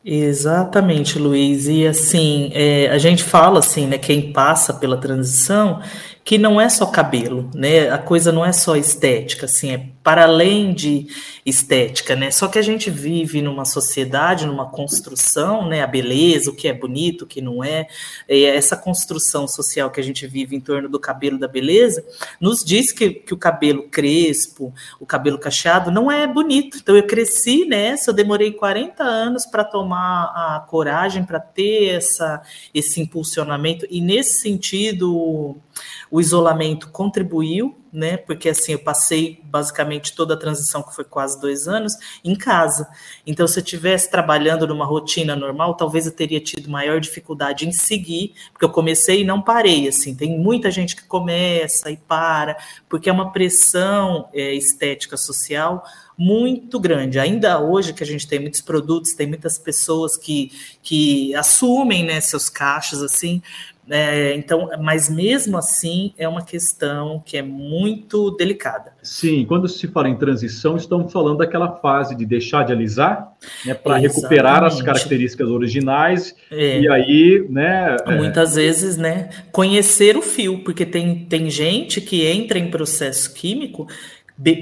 Exatamente, 0.08 1.18
Luiz. 1.18 1.66
E 1.66 1.84
assim, 1.84 2.52
é, 2.54 2.88
a 2.90 2.96
gente 2.96 3.24
fala 3.24 3.58
assim, 3.58 3.88
né? 3.88 3.98
Quem 3.98 4.32
passa 4.32 4.72
pela 4.72 4.96
transição, 4.96 5.80
que 6.26 6.38
não 6.38 6.60
é 6.60 6.68
só 6.68 6.86
cabelo, 6.86 7.48
né? 7.54 7.88
A 7.88 7.98
coisa 7.98 8.32
não 8.32 8.44
é 8.44 8.50
só 8.50 8.74
estética, 8.74 9.46
assim, 9.46 9.70
é 9.70 9.90
para 10.02 10.24
além 10.24 10.74
de 10.74 11.06
estética, 11.46 12.16
né? 12.16 12.32
Só 12.32 12.48
que 12.48 12.58
a 12.58 12.62
gente 12.62 12.90
vive 12.90 13.40
numa 13.40 13.64
sociedade, 13.64 14.44
numa 14.44 14.68
construção, 14.68 15.68
né? 15.68 15.84
A 15.84 15.86
beleza, 15.86 16.50
o 16.50 16.56
que 16.56 16.66
é 16.66 16.72
bonito, 16.72 17.22
o 17.22 17.26
que 17.28 17.40
não 17.40 17.62
é, 17.62 17.86
essa 18.28 18.76
construção 18.76 19.46
social 19.46 19.88
que 19.88 20.00
a 20.00 20.02
gente 20.02 20.26
vive 20.26 20.56
em 20.56 20.60
torno 20.60 20.88
do 20.88 20.98
cabelo 20.98 21.38
da 21.38 21.46
beleza, 21.46 22.04
nos 22.40 22.64
diz 22.64 22.90
que, 22.90 23.10
que 23.10 23.32
o 23.32 23.38
cabelo 23.38 23.88
crespo, 23.88 24.74
o 24.98 25.06
cabelo 25.06 25.38
cacheado 25.38 25.92
não 25.92 26.10
é 26.10 26.26
bonito. 26.26 26.78
Então 26.82 26.96
eu 26.96 27.06
cresci 27.06 27.64
nessa, 27.66 28.10
eu 28.10 28.14
demorei 28.14 28.50
40 28.50 29.00
anos 29.04 29.46
para 29.46 29.62
tomar 29.62 30.24
a 30.34 30.66
coragem 30.68 31.24
para 31.24 31.38
ter 31.38 31.90
essa, 31.90 32.42
esse 32.74 33.00
impulsionamento, 33.00 33.86
e 33.88 34.00
nesse 34.00 34.40
sentido 34.40 35.62
o 36.10 36.20
isolamento 36.20 36.88
contribuiu, 36.90 37.76
né? 37.92 38.16
Porque 38.16 38.48
assim, 38.48 38.72
eu 38.72 38.78
passei 38.78 39.40
basicamente 39.44 40.14
toda 40.14 40.34
a 40.34 40.36
transição, 40.36 40.82
que 40.82 40.94
foi 40.94 41.04
quase 41.04 41.40
dois 41.40 41.66
anos, 41.66 41.96
em 42.24 42.34
casa. 42.34 42.88
Então, 43.26 43.46
se 43.46 43.58
eu 43.58 43.62
estivesse 43.62 44.10
trabalhando 44.10 44.66
numa 44.66 44.84
rotina 44.84 45.34
normal, 45.34 45.74
talvez 45.74 46.06
eu 46.06 46.12
teria 46.12 46.40
tido 46.40 46.70
maior 46.70 47.00
dificuldade 47.00 47.66
em 47.66 47.72
seguir, 47.72 48.34
porque 48.52 48.64
eu 48.64 48.70
comecei 48.70 49.22
e 49.22 49.24
não 49.24 49.40
parei. 49.40 49.88
Assim, 49.88 50.14
tem 50.14 50.38
muita 50.38 50.70
gente 50.70 50.94
que 50.94 51.04
começa 51.04 51.90
e 51.90 51.96
para, 51.96 52.56
porque 52.88 53.08
é 53.08 53.12
uma 53.12 53.32
pressão 53.32 54.28
é, 54.34 54.54
estética 54.54 55.16
social 55.16 55.82
muito 56.18 56.80
grande. 56.80 57.18
Ainda 57.18 57.60
hoje 57.60 57.92
que 57.92 58.02
a 58.02 58.06
gente 58.06 58.26
tem 58.26 58.38
muitos 58.38 58.62
produtos, 58.62 59.12
tem 59.12 59.26
muitas 59.26 59.58
pessoas 59.58 60.16
que, 60.16 60.50
que 60.82 61.34
assumem 61.34 62.04
né, 62.04 62.20
seus 62.20 62.48
cachos 62.48 63.02
assim, 63.02 63.42
é, 63.88 64.34
então, 64.34 64.68
mas 64.80 65.08
mesmo 65.08 65.56
assim 65.56 66.12
é 66.18 66.28
uma 66.28 66.44
questão 66.44 67.22
que 67.24 67.36
é 67.36 67.42
muito 67.42 68.32
delicada. 68.32 68.92
Sim, 69.02 69.44
quando 69.46 69.68
se 69.68 69.86
fala 69.86 70.08
em 70.08 70.16
transição, 70.16 70.76
estamos 70.76 71.12
falando 71.12 71.38
daquela 71.38 71.76
fase 71.76 72.16
de 72.16 72.26
deixar 72.26 72.64
de 72.64 72.72
alisar, 72.72 73.32
né, 73.64 73.74
para 73.74 73.96
recuperar 73.96 74.64
as 74.64 74.82
características 74.82 75.48
originais 75.48 76.34
é. 76.50 76.80
e 76.80 76.88
aí, 76.88 77.46
né? 77.48 77.96
É, 78.06 78.16
Muitas 78.16 78.56
é... 78.56 78.62
vezes, 78.62 78.96
né? 78.96 79.28
Conhecer 79.52 80.16
o 80.16 80.22
fio, 80.22 80.64
porque 80.64 80.84
tem, 80.84 81.24
tem 81.26 81.48
gente 81.48 82.00
que 82.00 82.26
entra 82.26 82.58
em 82.58 82.70
processo 82.70 83.32
químico 83.34 83.86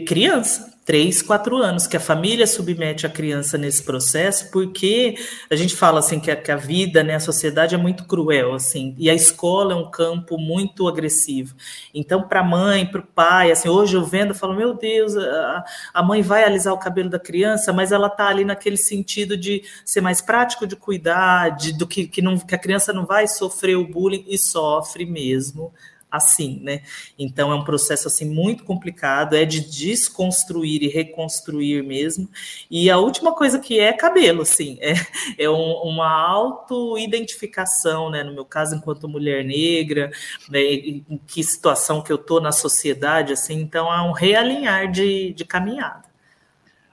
criança, 0.07 0.75
três, 0.85 1.23
quatro 1.23 1.57
anos 1.57 1.87
que 1.87 1.97
a 1.97 2.01
família 2.01 2.47
submete 2.47 3.07
a 3.07 3.11
criança 3.11 3.57
nesse 3.57 3.83
processo, 3.83 4.51
porque 4.51 5.15
a 5.51 5.57
gente 5.57 5.75
fala 5.75 6.01
assim 6.01 6.21
que 6.21 6.31
a, 6.31 6.37
que 6.37 6.53
a 6.53 6.57
vida, 6.57 7.03
né, 7.03 7.15
a 7.15 7.21
sociedade 7.21 7.75
é 7.75 7.79
muito 7.79 8.05
cruel, 8.05 8.53
assim, 8.53 8.95
e 8.99 9.09
a 9.09 9.15
escola 9.15 9.73
é 9.73 9.77
um 9.77 9.91
campo 9.91 10.37
muito 10.37 10.87
agressivo. 10.87 11.55
Então, 11.95 12.29
para 12.29 12.41
a 12.41 12.45
mãe, 12.45 12.87
para 12.87 13.01
o 13.01 13.07
pai, 13.07 13.51
assim, 13.51 13.69
hoje 13.69 13.97
eu 13.97 14.05
vendo, 14.05 14.31
eu 14.31 14.35
falo, 14.35 14.55
meu 14.55 14.75
Deus, 14.75 15.17
a, 15.17 15.65
a 15.95 16.03
mãe 16.03 16.21
vai 16.21 16.45
alisar 16.45 16.75
o 16.75 16.79
cabelo 16.79 17.09
da 17.09 17.19
criança, 17.19 17.73
mas 17.73 17.91
ela 17.91 18.09
está 18.09 18.29
ali 18.29 18.45
naquele 18.45 18.77
sentido 18.77 19.37
de 19.37 19.63
ser 19.85 20.03
mais 20.03 20.21
prático, 20.21 20.67
de 20.67 20.77
cuidar, 20.77 21.51
de, 21.57 21.73
do 21.73 21.87
que, 21.87 22.07
que, 22.07 22.21
não, 22.21 22.39
que 22.39 22.55
a 22.55 22.59
criança 22.59 22.93
não 22.93 23.07
vai 23.07 23.27
sofrer 23.27 23.77
o 23.77 23.87
bullying 23.87 24.25
e 24.29 24.39
sofre 24.39 25.07
mesmo 25.07 25.73
assim, 26.17 26.61
né? 26.63 26.83
Então 27.19 27.51
é 27.51 27.55
um 27.55 27.65
processo 27.65 28.09
assim 28.09 28.25
muito 28.25 28.65
complicado, 28.65 29.35
é 29.35 29.45
de 29.45 29.61
desconstruir 29.61 30.83
e 30.83 30.89
reconstruir 30.89 31.83
mesmo. 31.83 32.29
E 32.71 32.89
a 32.89 32.99
última 32.99 33.35
coisa 33.35 33.59
que 33.59 33.81
é 33.81 33.93
cabelo, 33.93 34.43
assim, 34.43 34.79
é, 34.81 34.95
é 35.39 35.51
um, 35.51 35.73
uma 35.83 36.09
auto-identificação, 36.09 38.11
né? 38.11 38.23
No 38.23 38.33
meu 38.33 38.45
caso, 38.45 38.77
enquanto 38.77 39.09
mulher 39.09 39.45
negra, 39.45 40.11
né? 40.49 40.63
em 40.63 41.21
que 41.27 41.43
situação 41.43 42.03
que 42.03 42.13
eu 42.13 42.19
tô 42.19 42.41
na 42.41 42.53
sociedade, 42.53 43.33
assim, 43.33 43.61
então 43.61 43.93
é 43.93 44.03
um 44.03 44.13
realinhar 44.13 44.91
de, 44.91 45.33
de 45.33 45.45
caminhada. 45.45 46.05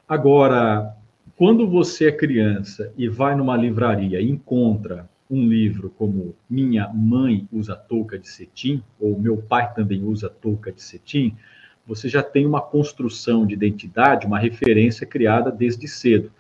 Agora, 0.08 0.96
quando 1.38 1.70
você 1.70 2.08
é 2.08 2.12
criança 2.12 2.92
e 2.98 3.08
vai 3.08 3.36
numa 3.36 3.56
livraria 3.56 4.20
e 4.20 4.30
encontra 4.30 5.10
um 5.32 5.48
livro 5.48 5.90
como 5.98 6.36
Minha 6.50 6.90
Mãe 6.90 7.48
Usa 7.52 7.76
Touca 7.76 8.20
de 8.20 8.28
Cetim, 8.28 8.84
ou 9.00 9.18
Meu 9.18 9.38
Pai 9.38 9.74
Também 9.74 10.04
Usa 10.04 10.30
Touca 10.30 10.72
de 10.72 10.84
Cetim, 10.84 11.34
você 11.88 12.10
já 12.10 12.22
tem 12.22 12.46
uma 12.46 12.62
construção 12.62 13.46
de 13.46 13.54
identidade, 13.54 14.28
uma 14.28 14.38
referência 14.38 15.08
criada 15.08 15.50
desde 15.50 15.88
cedo. 15.88 16.32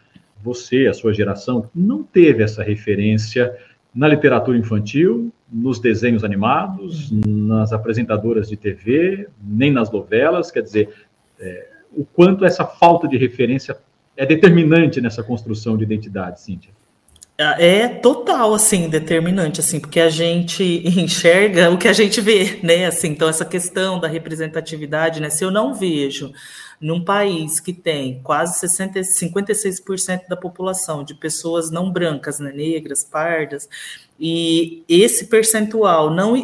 Você, 0.43 0.87
a 0.87 0.93
sua 0.93 1.13
geração, 1.13 1.69
não 1.73 2.03
teve 2.03 2.43
essa 2.43 2.61
referência 2.61 3.57
na 3.93 4.07
literatura 4.07 4.57
infantil, 4.57 5.31
nos 5.51 5.79
desenhos 5.79 6.23
animados, 6.23 7.11
nas 7.11 7.73
apresentadoras 7.73 8.47
de 8.47 8.55
TV, 8.55 9.27
nem 9.41 9.71
nas 9.71 9.91
novelas. 9.91 10.51
Quer 10.51 10.61
dizer, 10.61 10.89
é, 11.39 11.67
o 11.91 12.05
quanto 12.05 12.45
essa 12.45 12.65
falta 12.65 13.07
de 13.07 13.17
referência 13.17 13.77
é 14.15 14.25
determinante 14.25 15.01
nessa 15.01 15.23
construção 15.23 15.77
de 15.77 15.83
identidade, 15.83 16.39
Cíntia. 16.39 16.71
É 17.57 17.87
total, 17.87 18.53
assim, 18.53 18.89
determinante, 18.89 19.59
assim, 19.59 19.79
porque 19.79 19.99
a 19.99 20.09
gente 20.09 20.63
enxerga 20.99 21.69
o 21.69 21.77
que 21.77 21.87
a 21.87 21.93
gente 21.93 22.21
vê, 22.21 22.59
né, 22.63 22.85
assim, 22.85 23.09
então 23.09 23.27
essa 23.27 23.45
questão 23.45 23.99
da 23.99 24.07
representatividade, 24.07 25.21
né, 25.21 25.29
se 25.29 25.43
eu 25.43 25.51
não 25.51 25.73
vejo 25.73 26.31
num 26.81 27.03
país 27.03 27.59
que 27.59 27.71
tem 27.71 28.21
quase 28.23 28.59
60, 28.59 29.01
56% 29.01 30.27
da 30.27 30.35
população 30.35 31.03
de 31.03 31.13
pessoas 31.13 31.69
não 31.69 31.91
brancas, 31.91 32.39
né, 32.39 32.51
negras, 32.51 33.03
pardas, 33.03 33.69
e 34.23 34.83
esse 34.87 35.25
percentual 35.25 36.11
não 36.11 36.35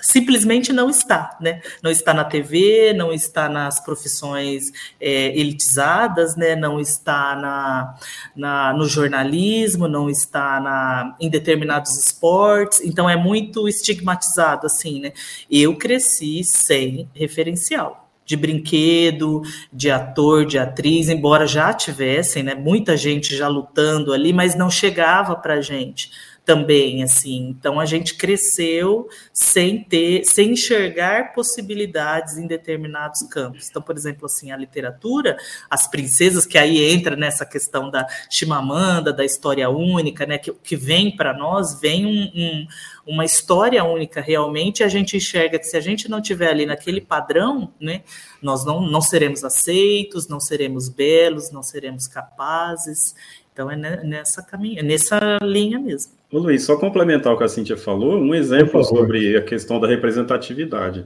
simplesmente 0.00 0.70
não 0.70 0.90
está, 0.90 1.34
né? 1.40 1.62
Não 1.82 1.90
está 1.90 2.12
na 2.12 2.24
TV, 2.24 2.92
não 2.92 3.10
está 3.10 3.48
nas 3.48 3.80
profissões 3.80 4.70
é, 5.00 5.28
elitizadas, 5.38 6.36
né? 6.36 6.54
Não 6.54 6.78
está 6.78 7.34
na, 7.34 7.94
na, 8.36 8.74
no 8.74 8.84
jornalismo, 8.84 9.88
não 9.88 10.10
está 10.10 10.60
na, 10.60 11.16
em 11.18 11.30
determinados 11.30 11.96
esportes. 11.96 12.82
Então 12.82 13.08
é 13.08 13.16
muito 13.16 13.66
estigmatizado 13.66 14.66
assim, 14.66 15.00
né? 15.00 15.14
Eu 15.50 15.74
cresci 15.78 16.44
sem 16.44 17.08
referencial 17.14 18.01
de 18.24 18.36
brinquedo, 18.36 19.42
de 19.72 19.90
ator, 19.90 20.46
de 20.46 20.58
atriz, 20.58 21.08
embora 21.08 21.46
já 21.46 21.72
tivessem, 21.72 22.42
né, 22.42 22.54
muita 22.54 22.96
gente 22.96 23.36
já 23.36 23.48
lutando 23.48 24.12
ali, 24.12 24.32
mas 24.32 24.54
não 24.54 24.70
chegava 24.70 25.34
para 25.34 25.60
gente 25.60 26.10
também, 26.44 27.02
assim. 27.02 27.48
Então 27.48 27.78
a 27.78 27.86
gente 27.86 28.16
cresceu 28.16 29.08
sem 29.32 29.84
ter, 29.84 30.24
sem 30.24 30.52
enxergar 30.52 31.32
possibilidades 31.32 32.36
em 32.36 32.46
determinados 32.46 33.22
campos. 33.22 33.68
Então, 33.70 33.80
por 33.80 33.96
exemplo, 33.96 34.26
assim, 34.26 34.50
a 34.50 34.56
literatura, 34.56 35.36
as 35.70 35.86
princesas 35.86 36.44
que 36.44 36.58
aí 36.58 36.92
entra 36.92 37.14
nessa 37.14 37.46
questão 37.46 37.90
da 37.90 38.06
Chimamanda, 38.28 39.12
da 39.12 39.24
história 39.24 39.70
única, 39.70 40.26
né, 40.26 40.36
que, 40.36 40.52
que 40.52 40.76
vem 40.76 41.14
para 41.14 41.32
nós, 41.32 41.80
vem 41.80 42.06
um, 42.06 42.32
um, 42.34 42.66
uma 43.06 43.24
história 43.24 43.84
única 43.84 44.20
realmente. 44.20 44.82
A 44.82 44.88
gente 44.88 45.16
enxerga 45.16 45.58
que 45.58 45.66
se 45.66 45.76
a 45.76 45.80
gente 45.80 46.08
não 46.08 46.20
tiver 46.20 46.48
ali 46.48 46.66
naquele 46.66 47.00
padrão, 47.00 47.72
né, 47.80 48.02
nós 48.42 48.64
não, 48.64 48.80
não 48.80 49.00
seremos 49.00 49.44
aceitos, 49.44 50.26
não 50.26 50.40
seremos 50.40 50.88
belos, 50.88 51.52
não 51.52 51.62
seremos 51.62 52.08
capazes. 52.08 53.14
Então 53.52 53.70
é 53.70 53.76
nessa 53.76 54.42
caminha, 54.42 54.82
nessa 54.82 55.38
linha 55.42 55.78
mesmo. 55.78 56.21
Ô 56.32 56.38
Luiz, 56.38 56.64
só 56.64 56.78
complementar 56.78 57.30
o 57.30 57.36
que 57.36 57.44
a 57.44 57.48
Cintia 57.48 57.76
falou, 57.76 58.16
um 58.16 58.34
exemplo 58.34 58.82
sobre 58.82 59.36
a 59.36 59.42
questão 59.42 59.78
da 59.78 59.86
representatividade. 59.86 61.04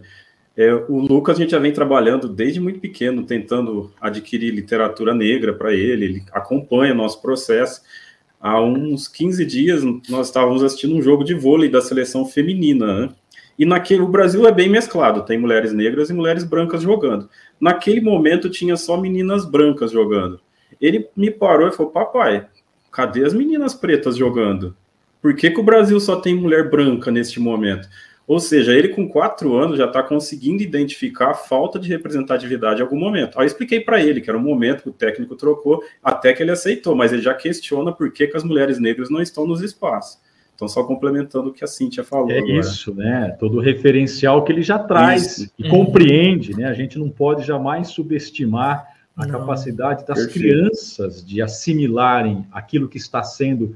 É, 0.57 0.73
o 0.73 1.01
Lucas, 1.01 1.37
a 1.37 1.41
gente 1.41 1.51
já 1.51 1.59
vem 1.59 1.73
trabalhando 1.73 2.29
desde 2.29 2.61
muito 2.61 2.79
pequeno, 2.79 3.25
tentando 3.25 3.93
adquirir 4.01 4.55
literatura 4.55 5.13
negra 5.13 5.53
para 5.53 5.75
ele, 5.75 6.05
ele 6.05 6.23
acompanha 6.31 6.93
o 6.93 6.97
nosso 6.97 7.21
processo. 7.21 7.83
Há 8.41 8.63
uns 8.63 9.09
15 9.09 9.45
dias, 9.45 9.83
nós 10.09 10.29
estávamos 10.29 10.63
assistindo 10.63 10.95
um 10.95 11.03
jogo 11.03 11.25
de 11.25 11.35
vôlei 11.35 11.69
da 11.69 11.81
seleção 11.81 12.25
feminina, 12.25 13.01
né? 13.01 13.09
E 13.59 13.67
naquele, 13.67 14.03
o 14.03 14.09
Brasil 14.09 14.47
é 14.47 14.53
bem 14.53 14.69
mesclado, 14.69 15.25
tem 15.25 15.37
mulheres 15.37 15.73
negras 15.73 16.09
e 16.09 16.15
mulheres 16.15 16.45
brancas 16.45 16.83
jogando. 16.83 17.29
Naquele 17.61 18.01
momento 18.01 18.49
tinha 18.49 18.77
só 18.77 18.97
meninas 18.97 19.45
brancas 19.45 19.91
jogando. 19.91 20.39
Ele 20.81 21.09
me 21.17 21.33
parou 21.33 21.67
e 21.67 21.73
falou: 21.73 21.91
Papai, 21.91 22.47
cadê 22.93 23.25
as 23.25 23.35
meninas 23.35 23.75
pretas 23.75 24.17
jogando? 24.17 24.77
Por 25.27 25.35
que, 25.35 25.51
que 25.51 25.59
o 25.59 25.65
Brasil 25.65 25.99
só 25.99 26.21
tem 26.21 26.37
mulher 26.37 26.71
branca 26.71 27.11
neste 27.11 27.41
momento? 27.41 27.89
Ou 28.29 28.39
seja, 28.39 28.73
ele 28.73 28.91
com 28.91 29.09
quatro 29.09 29.57
anos 29.57 29.77
já 29.77 29.87
está 29.87 30.01
conseguindo 30.01 30.63
identificar 30.63 31.33
a 31.33 31.35
falta 31.35 31.81
de 31.81 31.89
representatividade 31.89 32.79
em 32.79 32.85
algum 32.85 32.97
momento. 32.97 33.37
Aí 33.37 33.43
eu 33.43 33.49
expliquei 33.49 33.81
para 33.81 34.01
ele 34.01 34.21
que 34.21 34.31
era 34.31 34.39
um 34.39 34.43
momento 34.43 34.85
que 34.85 34.89
o 34.89 34.93
técnico 34.93 35.35
trocou, 35.35 35.83
até 36.01 36.33
que 36.33 36.45
ele 36.45 36.53
aceitou, 36.53 36.95
mas 36.95 37.13
ele 37.13 37.23
já 37.23 37.35
questiona 37.35 37.91
por 37.91 38.13
que, 38.13 38.29
que 38.29 38.37
as 38.37 38.45
mulheres 38.45 38.79
negras 38.79 39.11
não 39.11 39.21
estão 39.21 39.49
nos 39.49 39.63
espaços. 39.63 40.21
Então, 40.55 40.69
só 40.69 40.85
complementando 40.85 41.49
o 41.49 41.53
que 41.53 41.65
a 41.65 41.67
Cintia 41.67 42.05
falou. 42.05 42.31
É 42.31 42.39
agora. 42.39 42.61
isso, 42.61 42.95
né? 42.95 43.37
Todo 43.37 43.57
o 43.57 43.61
referencial 43.61 44.45
que 44.45 44.53
ele 44.53 44.63
já 44.63 44.79
traz 44.79 45.39
isso. 45.39 45.53
e 45.59 45.65
uhum. 45.65 45.71
compreende, 45.71 46.57
né? 46.57 46.67
A 46.67 46.73
gente 46.73 47.01
não 47.01 47.09
pode 47.09 47.45
jamais 47.45 47.89
subestimar 47.89 48.87
a 49.17 49.27
não. 49.27 49.41
capacidade 49.41 50.07
das 50.07 50.19
Perfeito. 50.21 50.39
crianças 50.39 51.27
de 51.27 51.43
assimilarem 51.43 52.47
aquilo 52.53 52.89
que 52.89 52.97
está 52.97 53.25
sendo 53.25 53.75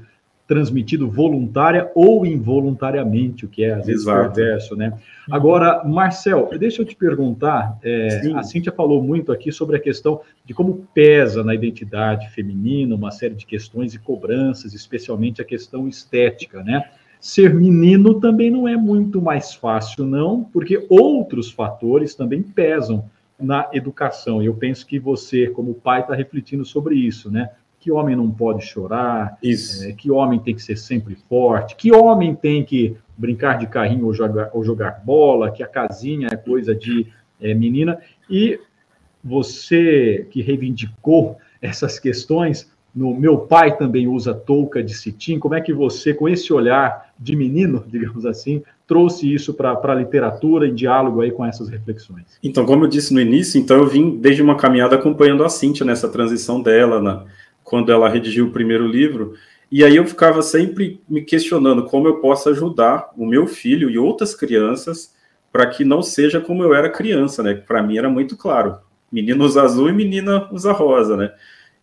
transmitido 0.51 1.09
voluntária 1.09 1.89
ou 1.95 2.25
involuntariamente, 2.25 3.45
o 3.45 3.47
que 3.47 3.63
é 3.63 3.71
às 3.71 3.85
vezes 3.85 4.01
Exato. 4.01 4.33
perverso, 4.33 4.75
né? 4.75 4.99
Agora, 5.31 5.81
Marcel, 5.85 6.49
deixa 6.59 6.81
eu 6.81 6.85
te 6.85 6.93
perguntar, 6.93 7.79
é, 7.81 8.33
a 8.35 8.43
Cíntia 8.43 8.69
falou 8.69 9.01
muito 9.01 9.31
aqui 9.31 9.49
sobre 9.49 9.77
a 9.77 9.79
questão 9.79 10.19
de 10.43 10.53
como 10.53 10.85
pesa 10.93 11.41
na 11.41 11.55
identidade 11.55 12.29
feminina 12.31 12.93
uma 12.93 13.11
série 13.11 13.33
de 13.33 13.45
questões 13.45 13.93
e 13.93 13.99
cobranças, 13.99 14.73
especialmente 14.73 15.41
a 15.41 15.45
questão 15.45 15.87
estética, 15.87 16.61
né? 16.61 16.83
Ser 17.17 17.53
menino 17.53 18.19
também 18.19 18.51
não 18.51 18.67
é 18.67 18.75
muito 18.75 19.21
mais 19.21 19.53
fácil, 19.53 20.05
não, 20.05 20.43
porque 20.43 20.85
outros 20.89 21.49
fatores 21.49 22.13
também 22.13 22.43
pesam 22.43 23.05
na 23.39 23.69
educação. 23.71 24.43
Eu 24.43 24.53
penso 24.53 24.85
que 24.85 24.99
você, 24.99 25.47
como 25.47 25.73
pai, 25.73 26.01
está 26.01 26.13
refletindo 26.13 26.65
sobre 26.65 26.95
isso, 26.95 27.31
né? 27.31 27.51
Que 27.81 27.91
homem 27.91 28.15
não 28.15 28.29
pode 28.29 28.63
chorar, 28.63 29.39
é, 29.43 29.91
que 29.93 30.11
homem 30.11 30.39
tem 30.39 30.53
que 30.53 30.61
ser 30.61 30.77
sempre 30.77 31.15
forte, 31.27 31.75
que 31.75 31.91
homem 31.91 32.35
tem 32.35 32.63
que 32.63 32.95
brincar 33.17 33.57
de 33.57 33.65
carrinho 33.65 34.05
ou 34.05 34.13
jogar, 34.13 34.51
ou 34.53 34.63
jogar 34.63 35.01
bola, 35.03 35.49
que 35.49 35.63
a 35.63 35.67
casinha 35.67 36.29
é 36.31 36.35
coisa 36.35 36.75
de 36.75 37.07
é, 37.41 37.55
menina. 37.55 37.97
E 38.29 38.59
você 39.23 40.27
que 40.29 40.43
reivindicou 40.43 41.37
essas 41.59 41.97
questões, 41.97 42.71
no 42.93 43.15
meu 43.15 43.39
pai 43.39 43.75
também 43.75 44.07
usa 44.07 44.31
touca 44.31 44.83
de 44.83 44.93
cetim, 44.93 45.39
como 45.39 45.55
é 45.55 45.61
que 45.61 45.73
você, 45.73 46.13
com 46.13 46.29
esse 46.29 46.53
olhar 46.53 47.11
de 47.17 47.35
menino, 47.35 47.83
digamos 47.89 48.27
assim, 48.27 48.61
trouxe 48.85 49.33
isso 49.33 49.55
para 49.55 49.71
a 49.71 49.95
literatura 49.95 50.67
em 50.67 50.75
diálogo 50.75 51.21
aí 51.21 51.31
com 51.31 51.43
essas 51.43 51.67
reflexões? 51.67 52.25
Então, 52.43 52.63
como 52.63 52.83
eu 52.83 52.89
disse 52.89 53.11
no 53.11 53.19
início, 53.19 53.59
então 53.59 53.77
eu 53.77 53.87
vim 53.87 54.17
desde 54.17 54.43
uma 54.43 54.55
caminhada 54.55 54.95
acompanhando 54.95 55.43
a 55.43 55.49
Cíntia 55.49 55.83
nessa 55.83 56.09
transição 56.09 56.61
dela, 56.61 57.01
na, 57.01 57.25
quando 57.71 57.89
ela 57.89 58.09
redigiu 58.09 58.47
o 58.47 58.51
primeiro 58.51 58.85
livro, 58.85 59.35
e 59.71 59.81
aí 59.85 59.95
eu 59.95 60.05
ficava 60.05 60.41
sempre 60.41 60.99
me 61.07 61.21
questionando 61.21 61.85
como 61.85 62.05
eu 62.05 62.17
posso 62.17 62.49
ajudar 62.49 63.09
o 63.15 63.25
meu 63.25 63.47
filho 63.47 63.89
e 63.89 63.97
outras 63.97 64.35
crianças 64.35 65.15
para 65.53 65.65
que 65.65 65.85
não 65.85 66.03
seja 66.03 66.41
como 66.41 66.63
eu 66.63 66.73
era 66.73 66.89
criança, 66.89 67.41
né? 67.41 67.53
Para 67.53 67.81
mim 67.81 67.97
era 67.97 68.09
muito 68.09 68.35
claro, 68.35 68.77
menino 69.09 69.45
usa 69.45 69.61
azul 69.61 69.87
e 69.87 69.93
menina 69.93 70.49
usa 70.51 70.73
rosa, 70.73 71.15
né? 71.15 71.33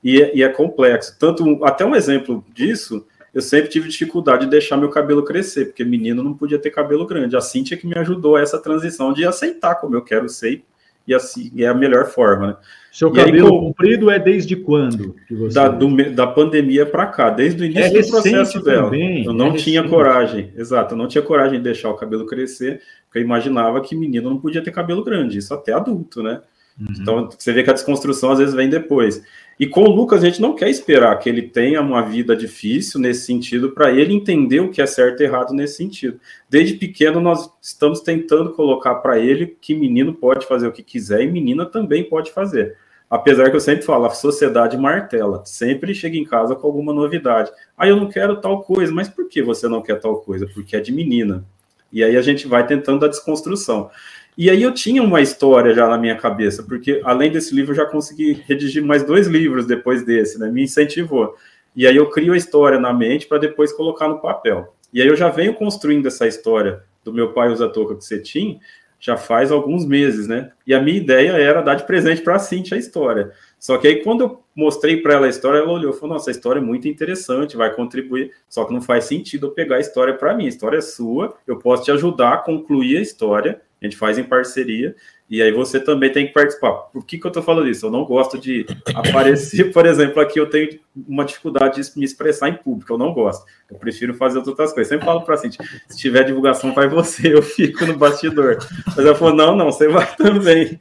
E, 0.04 0.20
é, 0.20 0.36
e 0.36 0.42
é 0.42 0.48
complexo. 0.50 1.16
Tanto 1.18 1.64
até 1.64 1.86
um 1.86 1.96
exemplo 1.96 2.44
disso, 2.52 3.06
eu 3.32 3.40
sempre 3.40 3.70
tive 3.70 3.88
dificuldade 3.88 4.44
de 4.44 4.50
deixar 4.50 4.76
meu 4.76 4.90
cabelo 4.90 5.24
crescer, 5.24 5.68
porque 5.68 5.86
menino 5.86 6.22
não 6.22 6.34
podia 6.34 6.58
ter 6.58 6.68
cabelo 6.68 7.06
grande. 7.06 7.34
A 7.34 7.40
Cintia 7.40 7.78
que 7.78 7.86
me 7.86 7.96
ajudou 7.96 8.36
a 8.36 8.42
essa 8.42 8.58
transição 8.58 9.10
de 9.10 9.24
aceitar 9.24 9.76
como 9.76 9.96
eu 9.96 10.02
quero 10.02 10.28
ser 10.28 10.62
e 11.06 11.14
assim 11.14 11.50
é 11.56 11.66
a 11.66 11.72
melhor 11.72 12.10
forma, 12.10 12.46
né? 12.48 12.56
Seu 12.90 13.10
cabelo 13.12 13.46
aí, 13.46 13.60
comprido 13.60 14.10
é 14.10 14.18
desde 14.18 14.56
quando? 14.56 15.14
Da, 15.52 15.68
do, 15.68 16.10
da 16.12 16.26
pandemia 16.26 16.86
para 16.86 17.06
cá, 17.06 17.30
desde 17.30 17.62
o 17.62 17.64
é 17.64 17.68
início 17.68 17.98
é 17.98 18.02
do 18.02 18.08
processo 18.08 18.62
dela. 18.62 18.84
Também, 18.84 19.24
eu 19.24 19.32
não 19.32 19.48
é 19.48 19.56
tinha 19.56 19.82
recente. 19.82 19.94
coragem, 19.94 20.52
exato, 20.56 20.94
eu 20.94 20.98
não 20.98 21.06
tinha 21.06 21.22
coragem 21.22 21.58
de 21.58 21.64
deixar 21.64 21.90
o 21.90 21.96
cabelo 21.96 22.26
crescer, 22.26 22.80
porque 23.04 23.18
eu 23.18 23.22
imaginava 23.22 23.80
que 23.80 23.94
menino 23.94 24.30
não 24.30 24.38
podia 24.38 24.62
ter 24.62 24.70
cabelo 24.70 25.04
grande, 25.04 25.38
isso 25.38 25.52
até 25.52 25.72
adulto, 25.72 26.22
né? 26.22 26.40
Uhum. 26.80 26.86
Então 27.00 27.30
você 27.36 27.52
vê 27.52 27.62
que 27.62 27.70
a 27.70 27.74
desconstrução 27.74 28.30
às 28.30 28.38
vezes 28.38 28.54
vem 28.54 28.68
depois. 28.68 29.22
E 29.58 29.66
com 29.66 29.82
o 29.82 29.90
Lucas, 29.90 30.22
a 30.22 30.26
gente 30.26 30.40
não 30.40 30.54
quer 30.54 30.70
esperar 30.70 31.18
que 31.18 31.28
ele 31.28 31.42
tenha 31.42 31.80
uma 31.80 32.00
vida 32.00 32.36
difícil 32.36 33.00
nesse 33.00 33.26
sentido, 33.26 33.72
para 33.72 33.90
ele 33.90 34.14
entender 34.14 34.60
o 34.60 34.70
que 34.70 34.80
é 34.80 34.86
certo 34.86 35.20
e 35.20 35.24
errado 35.24 35.52
nesse 35.52 35.78
sentido. 35.78 36.20
Desde 36.48 36.76
pequeno, 36.76 37.20
nós 37.20 37.50
estamos 37.60 38.00
tentando 38.00 38.52
colocar 38.52 38.94
para 38.96 39.18
ele 39.18 39.56
que 39.60 39.74
menino 39.74 40.14
pode 40.14 40.46
fazer 40.46 40.68
o 40.68 40.72
que 40.72 40.82
quiser 40.82 41.22
e 41.22 41.30
menina 41.30 41.66
também 41.66 42.04
pode 42.04 42.30
fazer. 42.30 42.76
Apesar 43.10 43.50
que 43.50 43.56
eu 43.56 43.60
sempre 43.60 43.84
falo, 43.84 44.04
a 44.04 44.10
sociedade 44.10 44.76
martela, 44.76 45.42
sempre 45.44 45.92
chega 45.92 46.16
em 46.16 46.24
casa 46.24 46.54
com 46.54 46.66
alguma 46.66 46.92
novidade. 46.92 47.50
Ah, 47.76 47.88
eu 47.88 47.96
não 47.96 48.08
quero 48.08 48.40
tal 48.40 48.62
coisa, 48.62 48.92
mas 48.92 49.08
por 49.08 49.28
que 49.28 49.42
você 49.42 49.66
não 49.66 49.82
quer 49.82 49.98
tal 49.98 50.20
coisa? 50.20 50.46
Porque 50.46 50.76
é 50.76 50.80
de 50.80 50.92
menina. 50.92 51.44
E 51.90 52.04
aí 52.04 52.16
a 52.16 52.22
gente 52.22 52.46
vai 52.46 52.66
tentando 52.66 53.04
a 53.04 53.08
desconstrução. 53.08 53.90
E 54.38 54.48
aí 54.48 54.62
eu 54.62 54.72
tinha 54.72 55.02
uma 55.02 55.20
história 55.20 55.74
já 55.74 55.88
na 55.88 55.98
minha 55.98 56.14
cabeça, 56.14 56.62
porque 56.62 57.00
além 57.02 57.32
desse 57.32 57.52
livro 57.52 57.72
eu 57.72 57.76
já 57.76 57.84
consegui 57.84 58.34
redigir 58.46 58.84
mais 58.84 59.02
dois 59.02 59.26
livros 59.26 59.66
depois 59.66 60.04
desse, 60.04 60.38
né? 60.38 60.48
Me 60.48 60.62
incentivou. 60.62 61.34
E 61.74 61.84
aí 61.88 61.96
eu 61.96 62.08
crio 62.08 62.32
a 62.32 62.36
história 62.36 62.78
na 62.78 62.94
mente 62.94 63.26
para 63.26 63.38
depois 63.38 63.72
colocar 63.72 64.06
no 64.06 64.20
papel. 64.20 64.72
E 64.92 65.02
aí 65.02 65.08
eu 65.08 65.16
já 65.16 65.28
venho 65.28 65.54
construindo 65.54 66.06
essa 66.06 66.24
história 66.24 66.84
do 67.02 67.12
meu 67.12 67.32
pai 67.32 67.48
usa 67.48 67.68
touca 67.68 67.96
com 67.96 68.00
cetim 68.00 68.60
já 69.00 69.16
faz 69.16 69.52
alguns 69.52 69.86
meses, 69.86 70.26
né? 70.26 70.50
E 70.66 70.74
a 70.74 70.80
minha 70.80 70.96
ideia 70.96 71.30
era 71.32 71.62
dar 71.62 71.76
de 71.76 71.86
presente 71.86 72.20
para 72.20 72.34
a 72.34 72.38
Cintia 72.38 72.76
a 72.76 72.80
história. 72.80 73.30
Só 73.58 73.78
que 73.78 73.86
aí 73.86 74.02
quando 74.02 74.22
eu 74.22 74.42
mostrei 74.54 74.96
para 74.96 75.14
ela 75.14 75.26
a 75.26 75.28
história, 75.28 75.58
ela 75.58 75.70
olhou 75.70 75.92
e 75.92 75.96
falou: 75.96 76.14
"Nossa, 76.14 76.30
a 76.30 76.32
história 76.32 76.58
é 76.58 76.62
muito 76.62 76.88
interessante, 76.88 77.56
vai 77.56 77.72
contribuir, 77.74 78.32
só 78.48 78.64
que 78.64 78.72
não 78.72 78.80
faz 78.80 79.04
sentido 79.04 79.46
eu 79.46 79.50
pegar 79.52 79.76
a 79.76 79.80
história 79.80 80.14
para 80.14 80.34
mim. 80.34 80.46
A 80.46 80.48
história 80.48 80.78
é 80.78 80.80
sua, 80.80 81.36
eu 81.46 81.58
posso 81.58 81.84
te 81.84 81.92
ajudar 81.92 82.34
a 82.34 82.38
concluir 82.38 82.98
a 82.98 83.00
história, 83.02 83.60
a 83.80 83.84
gente 83.84 83.96
faz 83.96 84.18
em 84.18 84.24
parceria, 84.24 84.94
e 85.30 85.42
aí 85.42 85.52
você 85.52 85.78
também 85.78 86.10
tem 86.10 86.26
que 86.26 86.32
participar. 86.32 86.72
Por 86.72 87.04
que, 87.04 87.18
que 87.18 87.26
eu 87.26 87.28
estou 87.28 87.42
falando 87.42 87.68
isso? 87.68 87.84
Eu 87.84 87.90
não 87.90 88.04
gosto 88.04 88.38
de 88.38 88.66
aparecer, 88.94 89.70
por 89.72 89.84
exemplo, 89.84 90.20
aqui 90.20 90.40
eu 90.40 90.48
tenho 90.48 90.80
uma 91.06 91.24
dificuldade 91.24 91.80
de 91.80 91.98
me 91.98 92.04
expressar 92.04 92.48
em 92.48 92.54
público, 92.54 92.92
eu 92.92 92.98
não 92.98 93.12
gosto. 93.12 93.44
Eu 93.70 93.76
prefiro 93.76 94.14
fazer 94.14 94.38
outras 94.38 94.72
coisas. 94.72 94.88
Sempre 94.88 95.04
falo 95.04 95.20
para 95.20 95.34
a 95.34 95.36
Cintia, 95.36 95.64
se 95.86 95.98
tiver 95.98 96.24
divulgação, 96.24 96.72
vai 96.72 96.88
você, 96.88 97.34
eu 97.34 97.42
fico 97.42 97.84
no 97.84 97.96
bastidor. 97.96 98.58
Mas 98.86 98.98
ela 98.98 99.14
falou, 99.14 99.34
não, 99.34 99.54
não, 99.54 99.66
você 99.66 99.86
vai 99.86 100.08
também. 100.16 100.80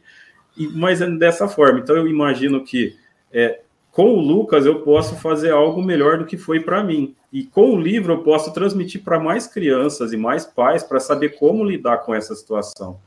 E, 0.55 0.67
mas 0.67 1.01
é 1.01 1.09
dessa 1.09 1.47
forma. 1.47 1.79
Então 1.79 1.97
eu 1.97 2.07
imagino 2.07 2.63
que 2.63 2.95
é, 3.31 3.59
com 3.91 4.13
o 4.13 4.21
Lucas 4.21 4.65
eu 4.65 4.79
posso 4.79 5.17
fazer 5.17 5.51
algo 5.51 5.83
melhor 5.83 6.19
do 6.19 6.25
que 6.25 6.37
foi 6.37 6.61
para 6.61 6.83
mim. 6.83 7.16
E 7.31 7.43
com 7.43 7.73
o 7.73 7.79
livro 7.79 8.13
eu 8.13 8.23
posso 8.23 8.53
transmitir 8.53 9.03
para 9.03 9.19
mais 9.19 9.47
crianças 9.47 10.13
e 10.13 10.17
mais 10.17 10.45
pais 10.45 10.83
para 10.83 10.99
saber 10.99 11.37
como 11.37 11.63
lidar 11.63 11.97
com 11.99 12.13
essa 12.13 12.33
situação. 12.35 12.99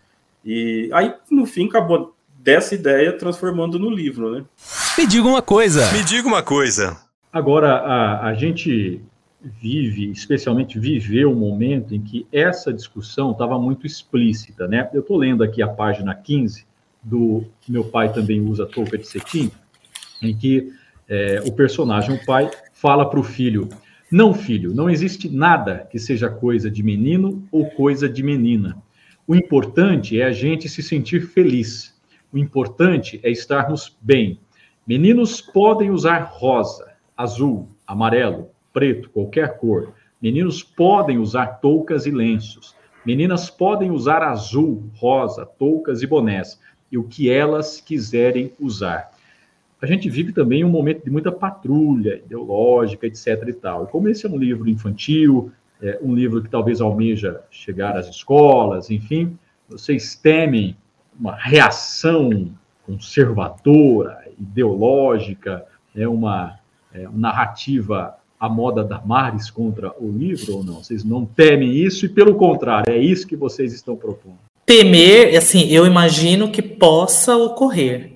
E 0.45 0.91
aí, 0.93 1.15
no 1.31 1.47
fim, 1.47 1.67
acabou 1.67 2.15
dessa 2.39 2.75
ideia 2.75 3.13
transformando 3.17 3.79
no 3.79 3.91
livro, 3.91 4.31
né? 4.31 4.45
Me 4.97 5.07
diga 5.07 5.27
uma 5.27 5.43
coisa. 5.43 5.91
Me 5.93 6.03
diga 6.03 6.27
uma 6.27 6.43
coisa. 6.43 6.99
Agora, 7.33 7.77
a, 7.77 8.27
a 8.29 8.35
gente 8.35 9.01
vive, 9.41 10.11
especialmente 10.11 10.79
viveu 10.79 11.31
um 11.31 11.35
momento 11.35 11.95
em 11.95 12.01
que 12.01 12.27
essa 12.33 12.73
discussão 12.73 13.33
estava 13.33 13.59
muito 13.59 13.87
explícita, 13.87 14.69
né? 14.69 14.89
Eu 14.93 15.01
estou 15.01 15.17
lendo 15.17 15.43
aqui 15.43 15.63
a 15.63 15.69
página 15.69 16.15
15 16.15 16.67
do 17.03 17.45
Meu 17.67 17.85
Pai 17.85 18.13
Também 18.13 18.41
Usa 18.41 18.67
Touca 18.67 18.99
de 18.99 19.07
Cetim, 19.07 19.51
em 20.21 20.37
que 20.37 20.73
é, 21.09 21.43
o 21.47 21.53
personagem, 21.53 22.15
o 22.15 22.25
pai, 22.25 22.51
fala 22.73 23.09
para 23.09 23.19
o 23.19 23.23
filho: 23.23 23.69
Não, 24.11 24.35
filho, 24.35 24.75
não 24.75 24.91
existe 24.91 25.29
nada 25.29 25.87
que 25.89 25.97
seja 25.97 26.29
coisa 26.29 26.69
de 26.69 26.83
menino 26.83 27.47
ou 27.53 27.71
coisa 27.71 28.09
de 28.09 28.25
menina. 28.25 28.77
O 29.25 29.37
importante 29.37 30.21
é 30.21 30.25
a 30.25 30.33
gente 30.33 30.69
se 30.69 30.83
sentir 30.83 31.29
feliz. 31.29 31.97
O 32.33 32.37
importante 32.37 33.21
é 33.23 33.31
estarmos 33.31 33.97
bem. 34.01 34.41
Meninos 34.85 35.41
podem 35.41 35.93
usar 35.93 36.23
rosa, 36.25 36.93
azul, 37.17 37.69
amarelo, 37.87 38.51
preto, 38.73 39.09
qualquer 39.11 39.57
cor. 39.59 39.95
Meninos 40.21 40.61
podem 40.61 41.17
usar 41.17 41.61
toucas 41.61 42.05
e 42.05 42.11
lenços. 42.11 42.75
Meninas 43.07 43.49
podem 43.49 43.93
usar 43.93 44.25
azul, 44.25 44.91
rosa, 44.97 45.47
toucas 45.47 46.03
e 46.03 46.07
bonés. 46.09 46.59
E 46.91 46.99
o 46.99 47.05
que 47.05 47.31
elas 47.31 47.81
quiserem 47.81 48.53
usar 48.59 49.13
a 49.81 49.87
gente 49.87 50.11
vive 50.11 50.33
também 50.33 50.65
um 50.65 50.69
momento 50.69 51.05
de 51.05 51.11
muita 51.11 51.33
patrulha 51.33 52.17
ideológica, 52.17 53.07
etc. 53.07 53.49
e 53.49 53.53
tal. 53.53 53.85
E 53.85 53.87
como 53.87 54.09
esse 54.09 54.27
é 54.27 54.29
um 54.29 54.37
livro 54.37 54.69
infantil, 54.69 55.51
é 55.83 55.99
um 56.03 56.15
livro 56.15 56.43
que 56.43 56.51
talvez 56.51 56.81
almeja 56.81 57.41
chegar 57.51 57.97
às 57.97 58.09
escolas, 58.09 58.91
enfim, 58.91 59.39
vocês 59.69 60.15
temem 60.15 60.77
uma 61.19 61.35
reação 61.35 62.51
conservadora, 62.85 64.25
ideológica, 64.39 65.65
é 65.95 66.07
uma, 66.07 66.59
é, 66.93 67.09
uma 67.09 67.19
narrativa 67.19 68.17
à 68.39 68.49
moda 68.49 68.85
da 68.85 69.01
Maris 69.01 69.51
contra 69.51 69.93
o 69.99 70.11
livro 70.11 70.57
ou 70.57 70.65
não? 70.65 70.83
Vocês 70.83 71.05
não 71.05 71.25
temem 71.25 71.73
isso 71.73 72.05
e, 72.05 72.09
pelo 72.09 72.35
contrário, 72.35 72.93
é 72.93 72.99
isso 72.99 73.27
que 73.27 73.37
vocês 73.37 73.73
estão 73.73 73.97
propondo? 73.97 74.39
Temer, 74.67 75.37
assim, 75.37 75.69
eu 75.69 75.87
imagino 75.87 76.51
que 76.51 76.63
possa 76.63 77.37
ocorrer 77.37 78.10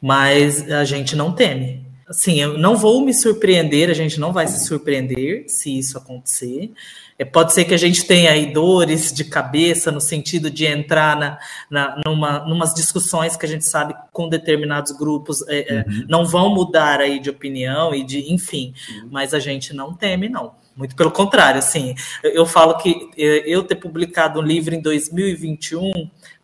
mas 0.00 0.70
a 0.70 0.84
gente 0.84 1.16
não 1.16 1.32
teme. 1.32 1.86
Assim, 2.08 2.40
eu 2.40 2.56
não 2.56 2.76
vou 2.76 3.04
me 3.04 3.12
surpreender, 3.12 3.90
a 3.90 3.94
gente 3.94 4.20
não 4.20 4.32
vai 4.32 4.46
se 4.46 4.64
surpreender 4.64 5.44
se 5.48 5.76
isso 5.76 5.98
acontecer. 5.98 6.72
É, 7.18 7.24
pode 7.24 7.52
ser 7.52 7.64
que 7.64 7.74
a 7.74 7.78
gente 7.78 8.04
tenha 8.04 8.30
aí 8.30 8.52
dores 8.52 9.12
de 9.12 9.24
cabeça 9.24 9.90
no 9.90 10.00
sentido 10.00 10.50
de 10.50 10.66
entrar 10.66 11.18
na, 11.18 11.38
na, 11.70 12.00
numa 12.06 12.40
numas 12.46 12.74
discussões 12.74 13.36
que 13.36 13.46
a 13.46 13.48
gente 13.48 13.64
sabe 13.64 13.94
com 14.12 14.28
determinados 14.28 14.92
grupos 14.92 15.42
é, 15.48 15.78
é 15.78 15.78
uhum. 15.78 16.04
não 16.08 16.26
vão 16.26 16.54
mudar 16.54 17.00
aí 17.00 17.18
de 17.18 17.30
opinião 17.30 17.94
e 17.94 18.04
de 18.04 18.32
enfim, 18.32 18.74
uhum. 18.90 19.08
mas 19.10 19.32
a 19.32 19.40
gente 19.40 19.74
não 19.74 19.94
teme, 19.94 20.28
não. 20.28 20.52
Muito 20.76 20.94
pelo 20.94 21.10
contrário, 21.10 21.58
assim, 21.58 21.94
eu 22.22 22.44
falo 22.44 22.76
que 22.76 23.08
é, 23.16 23.42
eu 23.46 23.62
ter 23.62 23.76
publicado 23.76 24.40
um 24.40 24.42
livro 24.42 24.74
em 24.74 24.80
2021 24.82 25.90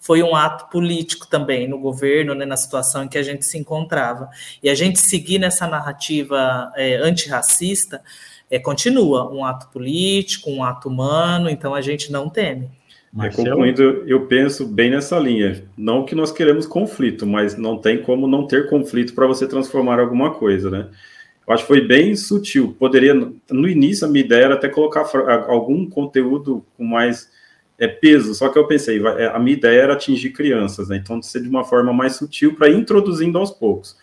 foi 0.01 0.23
um 0.23 0.35
ato 0.35 0.71
político 0.71 1.29
também 1.29 1.69
no 1.69 1.79
governo, 1.79 2.35
né, 2.35 2.47
na 2.47 2.57
situação 2.57 3.05
em 3.05 3.09
que 3.09 3.19
a 3.19 3.23
gente 3.23 3.45
se 3.45 3.59
encontrava. 3.59 4.31
E 4.63 4.71
a 4.71 4.75
gente 4.75 4.99
seguir 4.99 5.39
nessa 5.39 5.67
narrativa 5.67 6.73
é, 6.75 6.97
antirracista 6.97 8.01
é, 8.51 8.59
continua 8.59 9.33
um 9.33 9.45
ato 9.45 9.69
político, 9.69 10.51
um 10.51 10.65
ato 10.65 10.89
humano, 10.89 11.49
então 11.49 11.75
a 11.75 11.81
gente 11.81 12.11
não 12.11 12.29
teme. 12.29 12.69
Mas 13.13 13.39
é, 13.39 13.45
concluindo, 13.45 13.83
eu 14.07 14.27
penso 14.27 14.67
bem 14.67 14.91
nessa 14.91 15.19
linha. 15.19 15.65
Não 15.77 16.05
que 16.05 16.15
nós 16.15 16.33
queremos 16.33 16.67
conflito, 16.67 17.27
mas 17.27 17.57
não 17.57 17.77
tem 17.77 18.03
como 18.03 18.27
não 18.27 18.47
ter 18.47 18.71
conflito 18.71 19.15
para 19.15 19.27
você 19.27 19.47
transformar 19.47 20.01
alguma 20.01 20.31
coisa, 20.31 20.71
né? 20.71 20.89
Eu 21.47 21.55
acho 21.55 21.65
que 21.65 21.69
foi 21.69 21.81
bem 21.81 22.15
sutil. 22.15 22.77
Poderia, 22.79 23.15
no 23.15 23.69
início, 23.69 24.07
a 24.07 24.11
minha 24.11 24.25
ideia 24.25 24.45
era 24.45 24.55
até 24.55 24.69
colocar 24.69 25.05
algum 25.49 25.89
conteúdo 25.89 26.65
com 26.77 26.85
mais 26.85 27.31
é, 27.79 27.89
peso, 27.89 28.35
só 28.35 28.49
que 28.49 28.59
eu 28.59 28.67
pensei, 28.67 29.05
é, 29.19 29.27
a 29.27 29.39
minha 29.39 29.57
ideia 29.57 29.83
era 29.83 29.93
atingir 29.95 30.31
crianças, 30.31 30.89
né? 30.89 30.97
Então, 30.97 31.21
ser 31.21 31.43
de 31.43 31.49
uma 31.49 31.65
forma 31.65 31.93
mais 31.93 32.15
sutil 32.15 32.55
para 32.55 32.69
introduzindo 32.69 33.39
aos 33.39 33.51
poucos. 33.51 33.97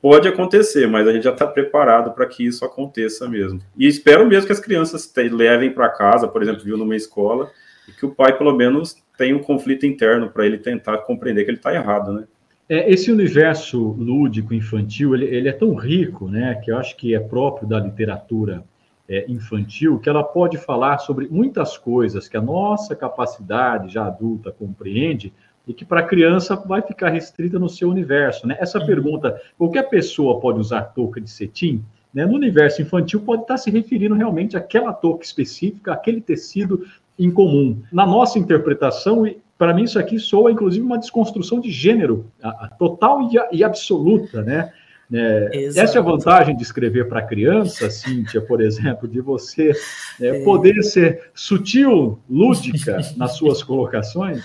Pode 0.00 0.28
acontecer, 0.28 0.86
mas 0.86 1.08
a 1.08 1.12
gente 1.12 1.24
já 1.24 1.32
está 1.32 1.46
preparado 1.46 2.12
para 2.12 2.26
que 2.26 2.46
isso 2.46 2.64
aconteça 2.64 3.28
mesmo. 3.28 3.60
E 3.76 3.88
espero 3.88 4.26
mesmo 4.26 4.46
que 4.46 4.52
as 4.52 4.60
crianças 4.60 5.06
te, 5.06 5.28
levem 5.28 5.72
para 5.72 5.88
casa, 5.88 6.28
por 6.28 6.42
exemplo, 6.42 6.62
viu 6.62 6.76
numa 6.76 6.94
escola, 6.94 7.50
e 7.88 7.92
que 7.92 8.06
o 8.06 8.14
pai, 8.14 8.36
pelo 8.36 8.54
menos, 8.54 8.96
tenha 9.18 9.36
um 9.36 9.40
conflito 9.40 9.84
interno 9.86 10.30
para 10.30 10.46
ele 10.46 10.58
tentar 10.58 10.98
compreender 10.98 11.44
que 11.44 11.50
ele 11.50 11.56
está 11.56 11.74
errado, 11.74 12.12
né? 12.12 12.24
É, 12.68 12.90
esse 12.90 13.12
universo 13.12 13.78
lúdico 13.78 14.54
infantil, 14.54 15.14
ele, 15.14 15.26
ele, 15.26 15.48
é 15.48 15.52
tão 15.52 15.74
rico, 15.74 16.28
né, 16.28 16.54
que 16.54 16.70
eu 16.70 16.78
acho 16.78 16.96
que 16.96 17.14
é 17.14 17.20
próprio 17.20 17.68
da 17.68 17.78
literatura 17.78 18.64
é, 19.08 19.26
infantil, 19.28 19.98
que 19.98 20.08
ela 20.08 20.24
pode 20.24 20.56
falar 20.56 20.98
sobre 20.98 21.28
muitas 21.28 21.76
coisas 21.76 22.26
que 22.26 22.36
a 22.36 22.40
nossa 22.40 22.96
capacidade 22.96 23.92
já 23.92 24.06
adulta 24.06 24.50
compreende 24.50 25.32
e 25.66 25.74
que 25.74 25.84
para 25.84 26.00
a 26.00 26.06
criança 26.06 26.56
vai 26.56 26.80
ficar 26.80 27.10
restrita 27.10 27.58
no 27.58 27.68
seu 27.68 27.88
universo. 27.90 28.46
Né? 28.46 28.56
Essa 28.58 28.84
pergunta, 28.84 29.40
qualquer 29.58 29.88
pessoa 29.88 30.40
pode 30.40 30.58
usar 30.58 30.82
touca 30.94 31.20
de 31.20 31.30
cetim? 31.30 31.84
Né? 32.12 32.24
No 32.24 32.34
universo 32.34 32.80
infantil 32.80 33.20
pode 33.20 33.42
estar 33.42 33.58
se 33.58 33.70
referindo 33.70 34.14
realmente 34.14 34.56
àquela 34.56 34.92
touca 34.92 35.24
específica, 35.24 35.92
àquele 35.92 36.20
tecido 36.20 36.86
em 37.18 37.30
comum. 37.30 37.82
Na 37.92 38.06
nossa 38.06 38.38
interpretação, 38.38 39.26
para 39.58 39.72
mim 39.74 39.84
isso 39.84 39.98
aqui 39.98 40.18
soa 40.18 40.50
inclusive 40.50 40.84
uma 40.84 40.98
desconstrução 40.98 41.60
de 41.60 41.70
gênero 41.70 42.30
a, 42.42 42.66
a 42.66 42.68
total 42.68 43.30
e, 43.30 43.38
a, 43.38 43.48
e 43.52 43.64
absoluta, 43.64 44.42
né? 44.42 44.72
É, 45.12 45.66
essa 45.76 45.98
é 45.98 46.00
a 46.00 46.02
vantagem 46.02 46.56
de 46.56 46.62
escrever 46.62 47.08
para 47.08 47.22
criança, 47.22 47.90
Cíntia, 47.90 48.40
por 48.40 48.60
exemplo, 48.60 49.06
de 49.06 49.20
você 49.20 49.70
é, 50.20 50.40
é. 50.40 50.44
poder 50.44 50.82
ser 50.82 51.30
sutil, 51.34 52.18
lúdica 52.28 52.98
nas 53.16 53.36
suas 53.36 53.62
colocações. 53.62 54.42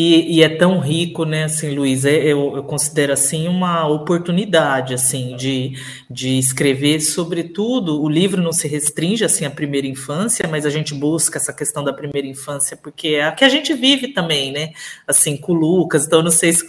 E, 0.00 0.36
e, 0.36 0.42
é 0.44 0.48
tão 0.48 0.78
rico, 0.78 1.24
né, 1.24 1.42
assim, 1.42 1.74
Luiz, 1.74 2.04
é, 2.04 2.14
eu, 2.14 2.54
eu, 2.54 2.62
considero, 2.62 3.12
assim, 3.12 3.48
uma 3.48 3.84
oportunidade, 3.88 4.94
assim, 4.94 5.34
de, 5.34 5.72
de 6.08 6.38
escrever, 6.38 7.00
sobretudo, 7.00 8.00
o 8.00 8.08
livro 8.08 8.40
não 8.40 8.52
se 8.52 8.68
restringe, 8.68 9.24
assim, 9.24 9.44
à 9.44 9.50
primeira 9.50 9.88
infância, 9.88 10.46
mas 10.48 10.64
a 10.64 10.70
gente 10.70 10.94
busca 10.94 11.36
essa 11.36 11.52
questão 11.52 11.82
da 11.82 11.92
primeira 11.92 12.28
infância, 12.28 12.76
porque 12.76 13.08
é 13.08 13.24
a 13.24 13.32
que 13.32 13.44
a 13.44 13.48
gente 13.48 13.74
vive 13.74 14.12
também, 14.12 14.52
né, 14.52 14.70
assim, 15.04 15.36
com 15.36 15.50
o 15.50 15.56
Lucas, 15.56 16.06
então 16.06 16.22
não 16.22 16.30
sei 16.30 16.52
se 16.52 16.64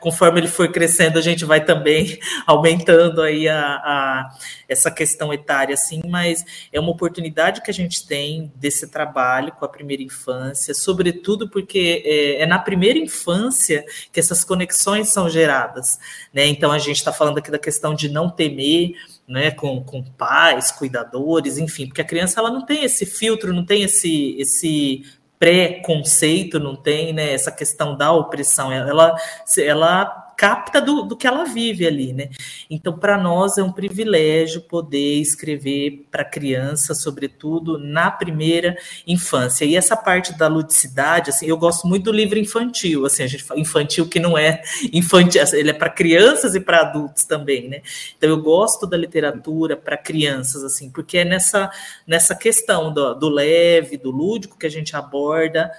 conforme 0.00 0.40
ele 0.40 0.48
for 0.48 0.66
crescendo, 0.72 1.20
a 1.20 1.22
gente 1.22 1.44
vai 1.44 1.64
também 1.64 2.18
aumentando 2.48 3.22
aí 3.22 3.48
a, 3.48 3.60
a 3.60 4.30
essa 4.68 4.90
questão 4.90 5.32
etária, 5.32 5.74
assim, 5.74 6.00
mas 6.08 6.44
é 6.72 6.80
uma 6.80 6.90
oportunidade 6.90 7.62
que 7.62 7.70
a 7.70 7.74
gente 7.74 8.04
tem 8.04 8.52
desse 8.56 8.90
trabalho 8.90 9.52
com 9.52 9.64
a 9.64 9.68
primeira 9.68 10.02
infância, 10.02 10.74
sobretudo 10.74 11.48
porque 11.48 12.02
é, 12.04 12.42
é 12.42 12.46
na 12.46 12.58
primeira 12.58 12.71
infância 12.96 13.84
que 14.12 14.20
essas 14.20 14.44
conexões 14.44 15.08
são 15.08 15.28
geradas, 15.28 15.98
né? 16.32 16.46
Então 16.46 16.72
a 16.72 16.78
gente 16.78 16.96
está 16.96 17.12
falando 17.12 17.38
aqui 17.38 17.50
da 17.50 17.58
questão 17.58 17.94
de 17.94 18.08
não 18.08 18.30
temer, 18.30 18.92
né, 19.26 19.50
com, 19.50 19.82
com 19.82 20.02
pais, 20.02 20.70
cuidadores, 20.70 21.58
enfim, 21.58 21.86
porque 21.86 22.00
a 22.00 22.04
criança 22.04 22.40
ela 22.40 22.50
não 22.50 22.64
tem 22.64 22.84
esse 22.84 23.06
filtro, 23.06 23.52
não 23.52 23.64
tem 23.64 23.82
esse, 23.82 24.36
esse 24.38 25.04
pré-conceito, 25.38 26.60
não 26.60 26.76
tem 26.76 27.12
né, 27.12 27.32
essa 27.32 27.50
questão 27.50 27.96
da 27.96 28.12
opressão, 28.12 28.70
ela, 28.70 29.16
ela 29.58 30.21
capta 30.36 30.80
do, 30.80 31.02
do 31.02 31.16
que 31.16 31.26
ela 31.26 31.44
vive 31.44 31.86
ali, 31.86 32.12
né? 32.12 32.28
Então, 32.70 32.98
para 32.98 33.16
nós 33.16 33.58
é 33.58 33.62
um 33.62 33.72
privilégio 33.72 34.60
poder 34.62 35.20
escrever 35.20 36.06
para 36.10 36.24
criança, 36.24 36.94
sobretudo 36.94 37.78
na 37.78 38.10
primeira 38.10 38.76
infância. 39.06 39.64
E 39.64 39.76
essa 39.76 39.96
parte 39.96 40.36
da 40.36 40.48
ludicidade, 40.48 41.30
assim, 41.30 41.46
eu 41.46 41.56
gosto 41.56 41.86
muito 41.86 42.04
do 42.04 42.12
livro 42.12 42.38
infantil, 42.38 43.06
assim, 43.06 43.22
a 43.22 43.26
gente 43.26 43.44
infantil 43.56 44.08
que 44.08 44.20
não 44.20 44.36
é 44.36 44.62
infantil, 44.92 45.42
ele 45.52 45.70
é 45.70 45.74
para 45.74 45.90
crianças 45.90 46.54
e 46.54 46.60
para 46.60 46.80
adultos 46.80 47.24
também, 47.24 47.68
né? 47.68 47.82
Então, 48.16 48.28
eu 48.30 48.40
gosto 48.40 48.86
da 48.86 48.96
literatura 48.96 49.76
para 49.76 49.96
crianças, 49.96 50.64
assim, 50.64 50.90
porque 50.90 51.18
é 51.18 51.24
nessa, 51.24 51.70
nessa 52.06 52.34
questão 52.34 52.92
do, 52.92 53.14
do 53.14 53.28
leve, 53.28 53.96
do 53.96 54.10
lúdico 54.10 54.58
que 54.58 54.66
a 54.66 54.70
gente 54.70 54.96
aborda 54.96 55.70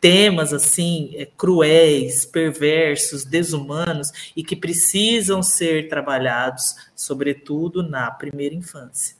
temas 0.00 0.52
assim 0.52 1.10
é, 1.14 1.26
cruéis, 1.26 2.24
perversos, 2.24 3.24
desumanos 3.24 4.32
e 4.36 4.42
que 4.42 4.56
precisam 4.56 5.42
ser 5.42 5.88
trabalhados, 5.88 6.76
sobretudo 6.94 7.82
na 7.82 8.10
primeira 8.10 8.54
infância. 8.54 9.16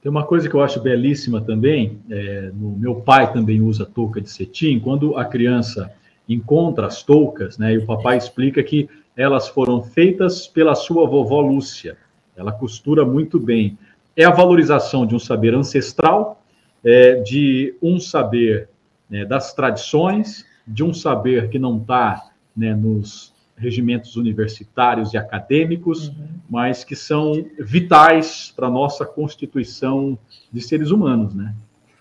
Tem 0.00 0.10
uma 0.10 0.24
coisa 0.24 0.48
que 0.48 0.54
eu 0.54 0.62
acho 0.62 0.80
belíssima 0.80 1.40
também. 1.40 1.98
É, 2.08 2.50
no, 2.54 2.70
meu 2.70 2.96
pai 2.96 3.32
também 3.32 3.60
usa 3.60 3.84
touca 3.84 4.20
de 4.20 4.30
cetim. 4.30 4.78
Quando 4.78 5.16
a 5.16 5.24
criança 5.24 5.92
encontra 6.28 6.86
as 6.86 7.02
toucas, 7.02 7.58
né, 7.58 7.74
e 7.74 7.78
o 7.78 7.86
papai 7.86 8.16
explica 8.16 8.62
que 8.62 8.88
elas 9.16 9.48
foram 9.48 9.82
feitas 9.82 10.46
pela 10.46 10.74
sua 10.74 11.06
vovó 11.06 11.40
Lúcia. 11.40 11.96
Ela 12.36 12.52
costura 12.52 13.04
muito 13.04 13.40
bem. 13.40 13.76
É 14.16 14.24
a 14.24 14.30
valorização 14.30 15.04
de 15.04 15.14
um 15.14 15.18
saber 15.18 15.54
ancestral, 15.54 16.40
é, 16.84 17.16
de 17.16 17.74
um 17.82 17.98
saber 17.98 18.68
né, 19.08 19.24
das 19.24 19.52
tradições, 19.52 20.44
de 20.66 20.84
um 20.84 20.92
saber 20.92 21.48
que 21.48 21.58
não 21.58 21.78
está 21.78 22.30
né, 22.56 22.74
nos 22.74 23.32
regimentos 23.56 24.16
universitários 24.16 25.12
e 25.12 25.18
acadêmicos, 25.18 26.08
uhum. 26.08 26.28
mas 26.48 26.84
que 26.84 26.94
são 26.94 27.44
vitais 27.58 28.52
para 28.54 28.68
a 28.68 28.70
nossa 28.70 29.04
constituição 29.04 30.16
de 30.52 30.60
seres 30.60 30.90
humanos, 30.90 31.34
né? 31.34 31.54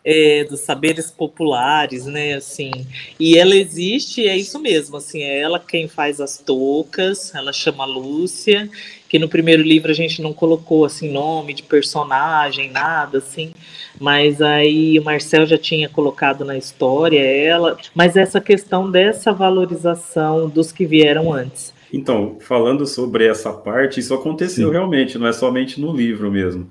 É, 0.10 0.46
dos 0.46 0.62
saberes 0.62 1.12
populares, 1.12 2.06
né, 2.06 2.36
assim, 2.36 2.72
e 3.20 3.38
ela 3.38 3.54
existe, 3.54 4.26
é 4.26 4.38
isso 4.38 4.58
mesmo, 4.58 4.96
assim, 4.96 5.22
é 5.22 5.42
ela 5.42 5.60
quem 5.60 5.90
faz 5.90 6.22
as 6.22 6.38
toucas, 6.38 7.36
ela 7.36 7.52
chama 7.52 7.84
Lúcia, 7.84 8.70
que 9.08 9.18
no 9.18 9.30
primeiro 9.30 9.64
livro 9.64 9.92
a 9.92 9.94
gente 9.94 10.22
não 10.22 10.34
colocou, 10.34 10.86
assim, 10.86 11.12
nome 11.12 11.54
de 11.54 11.64
personagem, 11.64 12.72
nada, 12.72 13.20
assim, 13.20 13.54
mas 14.00 14.42
aí 14.42 15.00
o 15.00 15.04
Marcel 15.04 15.46
já 15.46 15.58
tinha 15.58 15.90
colocado 15.90 16.44
na 16.44 16.58
história 16.58 17.20
ela, 17.20 17.78
mas 17.96 18.16
essa 18.16 18.42
questão 18.42 18.90
dessa 18.90 19.32
valorização 19.32 20.50
dos 20.50 20.72
que 20.72 20.86
vieram 20.86 21.32
antes. 21.32 21.74
Então, 21.92 22.38
falando 22.40 22.86
sobre 22.86 23.26
essa 23.26 23.54
parte, 23.54 24.00
isso 24.00 24.14
aconteceu 24.14 24.68
Sim. 24.68 24.74
realmente, 24.74 25.18
não 25.18 25.28
é 25.28 25.32
somente 25.32 25.80
no 25.80 25.96
livro 25.96 26.30
mesmo. 26.30 26.70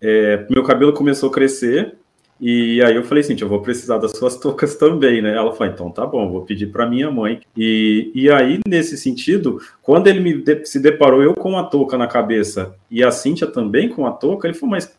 É, 0.00 0.46
meu 0.50 0.62
cabelo 0.62 0.92
começou 0.92 1.30
a 1.30 1.32
crescer, 1.32 1.94
e 2.40 2.80
aí 2.82 2.94
eu 2.94 3.04
falei 3.04 3.22
assim, 3.22 3.36
eu 3.40 3.48
vou 3.48 3.60
precisar 3.60 3.98
das 3.98 4.12
suas 4.12 4.36
toucas 4.36 4.76
também, 4.76 5.20
né? 5.20 5.34
Ela 5.34 5.52
falou, 5.52 5.72
então 5.72 5.90
tá 5.90 6.06
bom, 6.06 6.30
vou 6.30 6.42
pedir 6.42 6.68
para 6.68 6.86
minha 6.86 7.10
mãe. 7.10 7.40
E, 7.56 8.12
e 8.14 8.30
aí, 8.30 8.60
nesse 8.66 8.96
sentido, 8.96 9.60
quando 9.82 10.06
ele 10.06 10.20
me 10.20 10.34
de, 10.34 10.64
se 10.64 10.78
deparou 10.80 11.22
eu 11.22 11.34
com 11.34 11.58
a 11.58 11.64
touca 11.64 11.98
na 11.98 12.06
cabeça 12.06 12.76
e 12.90 13.02
a 13.02 13.10
Cíntia 13.10 13.46
também 13.46 13.88
com 13.88 14.06
a 14.06 14.12
touca, 14.12 14.46
ele 14.46 14.54
falou, 14.54 14.70
mas 14.70 14.96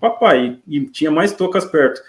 papai, 0.00 0.58
e 0.66 0.80
tinha 0.86 1.10
mais 1.10 1.32
toucas 1.32 1.64
perto. 1.64 2.00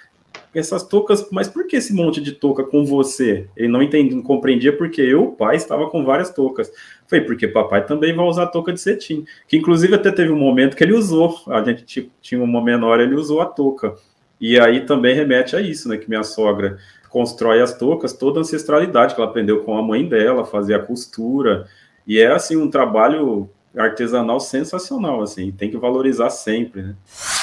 Essas 0.54 0.84
toucas, 0.84 1.30
mas 1.32 1.50
por 1.50 1.68
que 1.68 1.76
esse 1.76 1.94
monte 1.94 2.22
de 2.22 2.32
touca 2.32 2.64
com 2.64 2.86
você? 2.86 3.50
Ele 3.58 3.68
não 3.68 3.82
entendia, 3.82 4.16
não 4.16 4.24
compreendia 4.24 4.76
porque 4.76 5.02
eu, 5.02 5.28
pai, 5.32 5.58
estava 5.58 5.90
com 5.90 6.06
várias 6.06 6.30
toucas. 6.30 6.72
Foi 7.08 7.20
porque 7.20 7.46
papai 7.46 7.86
também 7.86 8.16
vai 8.16 8.26
usar 8.26 8.48
touca 8.48 8.72
de 8.72 8.80
cetim. 8.80 9.26
Que 9.50 9.58
inclusive 9.58 9.96
até 9.96 10.12
teve 10.12 10.32
um 10.32 10.40
momento 10.40 10.78
que 10.78 10.84
ele 10.84 10.94
usou. 10.94 11.42
A 11.48 11.62
gente 11.62 12.10
tinha 12.22 12.42
uma 12.42 12.64
menor, 12.64 13.02
ele 13.02 13.16
usou 13.16 13.42
a 13.42 13.46
touca. 13.46 13.96
E 14.40 14.60
aí 14.60 14.86
também 14.86 15.16
remete 15.16 15.56
a 15.56 15.62
isso, 15.62 15.88
né? 15.90 15.98
Que 15.98 16.10
minha 16.10 16.24
sogra 16.24 16.78
constrói 17.10 17.62
as 17.62 17.78
toucas, 17.78 18.14
toda 18.14 18.40
a 18.40 18.42
ancestralidade 18.42 19.16
que 19.16 19.22
ela 19.22 19.30
aprendeu 19.30 19.64
com 19.64 19.78
a 19.78 19.82
mãe 19.82 20.08
dela, 20.08 20.46
fazer 20.46 20.74
a 20.74 20.80
costura. 20.80 21.66
E 22.06 22.20
é 22.20 22.28
assim 22.28 22.58
um 22.58 22.70
trabalho 22.70 23.50
artesanal 23.78 24.40
sensacional, 24.40 25.22
assim, 25.22 25.52
tem 25.52 25.70
que 25.70 25.78
valorizar 25.78 26.30
sempre, 26.30 26.82
né? 26.82 26.96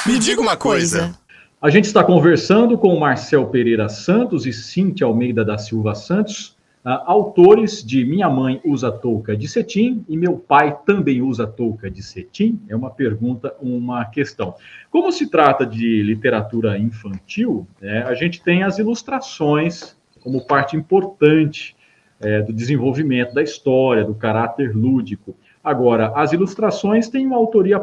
Me 0.07 0.19
diga 0.19 0.41
uma 0.41 0.57
coisa. 0.57 1.15
A 1.61 1.71
gente 1.71 1.85
está 1.85 2.03
conversando 2.03 2.77
com 2.77 2.99
Marcel 2.99 3.47
Pereira 3.47 3.89
Santos 3.89 4.47
e 4.47 4.53
Cintia 4.53 5.07
Almeida 5.07 5.45
da 5.45 5.59
Silva 5.59 5.95
Santos, 5.95 6.57
autores 6.85 7.85
de 7.85 8.05
Minha 8.05 8.29
Mãe 8.29 8.61
Usa 8.65 8.91
Touca 8.91 9.37
de 9.37 9.47
Cetim 9.47 10.05
e 10.09 10.17
Meu 10.17 10.37
Pai 10.37 10.77
Também 10.85 11.23
Usa 11.23 11.47
Touca 11.47 11.91
de 11.91 12.03
Cetim? 12.03 12.61
É 12.69 12.75
uma 12.75 12.91
pergunta, 12.91 13.55
uma 13.61 14.05
questão. 14.07 14.55
Como 14.91 15.13
se 15.13 15.31
trata 15.31 15.65
de 15.65 16.03
literatura 16.03 16.77
infantil, 16.77 17.67
é, 17.81 17.99
a 18.03 18.15
gente 18.15 18.43
tem 18.43 18.65
as 18.65 18.79
ilustrações 18.79 19.97
como 20.21 20.45
parte 20.47 20.77
importante 20.77 21.77
é, 22.21 22.41
do 22.43 22.53
desenvolvimento 22.53 23.33
da 23.35 23.43
história, 23.43 24.05
do 24.05 24.15
caráter 24.15 24.75
lúdico. 24.75 25.37
Agora, 25.63 26.13
as 26.17 26.33
ilustrações 26.33 27.09
têm 27.09 27.27
uma 27.27 27.37
autoria 27.37 27.81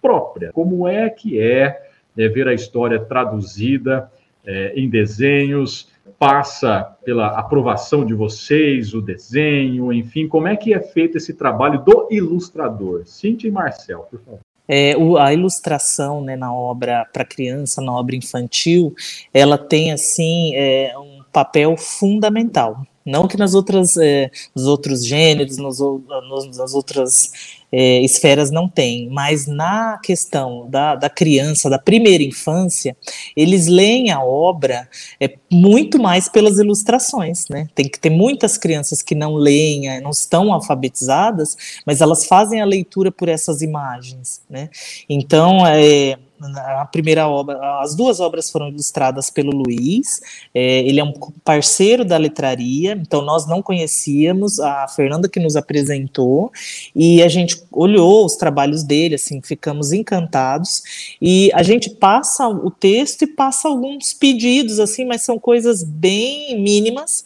própria. 0.00 0.52
Como 0.52 0.86
é 0.86 1.10
que 1.10 1.40
é, 1.40 1.82
é 2.16 2.28
ver 2.28 2.46
a 2.46 2.54
história 2.54 3.00
traduzida 3.00 4.10
é, 4.44 4.72
em 4.76 4.88
desenhos? 4.88 5.90
Passa 6.18 6.96
pela 7.04 7.28
aprovação 7.38 8.04
de 8.04 8.14
vocês, 8.14 8.94
o 8.94 9.00
desenho, 9.00 9.92
enfim, 9.92 10.26
como 10.26 10.48
é 10.48 10.56
que 10.56 10.72
é 10.72 10.80
feito 10.80 11.16
esse 11.16 11.34
trabalho 11.34 11.82
do 11.82 12.08
ilustrador? 12.10 13.04
Cintia 13.06 13.48
e 13.48 13.52
Marcel, 13.52 14.06
por 14.10 14.20
favor. 14.20 14.40
É, 14.68 14.96
o, 14.96 15.16
a 15.16 15.32
ilustração 15.32 16.20
né, 16.22 16.34
na 16.34 16.52
obra 16.52 17.06
para 17.12 17.24
criança, 17.24 17.80
na 17.80 17.92
obra 17.92 18.16
infantil, 18.16 18.94
ela 19.32 19.56
tem 19.56 19.92
assim 19.92 20.54
é, 20.56 20.92
um 20.98 21.22
papel 21.32 21.76
fundamental. 21.76 22.84
Não 23.06 23.28
que 23.28 23.36
nas 23.36 23.54
outras, 23.54 23.96
é, 23.96 24.30
nos 24.54 24.66
outros 24.66 25.06
gêneros, 25.06 25.56
nos, 25.58 25.78
nos, 25.78 26.56
nas 26.56 26.74
outras 26.74 27.30
é, 27.70 28.00
esferas 28.00 28.50
não 28.50 28.68
tem, 28.68 29.08
mas 29.10 29.46
na 29.46 29.98
questão 30.02 30.68
da, 30.68 30.94
da 30.94 31.08
criança, 31.08 31.70
da 31.70 31.78
primeira 31.78 32.22
infância, 32.22 32.96
eles 33.36 33.66
leem 33.66 34.10
a 34.10 34.22
obra 34.22 34.88
é, 35.20 35.36
muito 35.50 35.98
mais 35.98 36.28
pelas 36.28 36.58
ilustrações, 36.58 37.48
né? 37.48 37.68
Tem 37.74 37.88
que 37.88 37.98
ter 37.98 38.10
muitas 38.10 38.58
crianças 38.58 39.02
que 39.02 39.14
não 39.14 39.34
leem, 39.34 40.00
não 40.00 40.10
estão 40.10 40.52
alfabetizadas, 40.52 41.56
mas 41.84 42.00
elas 42.00 42.26
fazem 42.26 42.60
a 42.60 42.64
leitura 42.64 43.12
por 43.12 43.28
essas 43.28 43.62
imagens, 43.62 44.40
né? 44.50 44.68
Então, 45.08 45.66
é, 45.66 46.16
a 46.56 46.84
primeira 46.86 47.28
obra, 47.28 47.58
as 47.80 47.94
duas 47.94 48.20
obras 48.20 48.50
foram 48.50 48.68
ilustradas 48.68 49.30
pelo 49.30 49.50
Luiz, 49.50 50.20
é, 50.54 50.80
ele 50.80 51.00
é 51.00 51.04
um 51.04 51.12
parceiro 51.44 52.04
da 52.04 52.16
letraria, 52.16 52.92
então 52.92 53.22
nós 53.22 53.46
não 53.46 53.62
conhecíamos, 53.62 54.60
a 54.60 54.86
Fernanda 54.88 55.28
que 55.28 55.40
nos 55.40 55.56
apresentou, 55.56 56.52
e 56.94 57.22
a 57.22 57.28
gente 57.28 57.62
olhou 57.72 58.24
os 58.24 58.36
trabalhos 58.36 58.82
dele, 58.82 59.14
assim, 59.14 59.40
ficamos 59.42 59.92
encantados, 59.92 60.82
e 61.20 61.50
a 61.54 61.62
gente 61.62 61.90
passa 61.90 62.46
o 62.48 62.70
texto 62.70 63.22
e 63.22 63.26
passa 63.26 63.68
alguns 63.68 64.12
pedidos, 64.12 64.78
assim, 64.78 65.04
mas 65.04 65.22
são 65.22 65.38
coisas 65.38 65.82
bem 65.82 66.60
mínimas, 66.60 67.24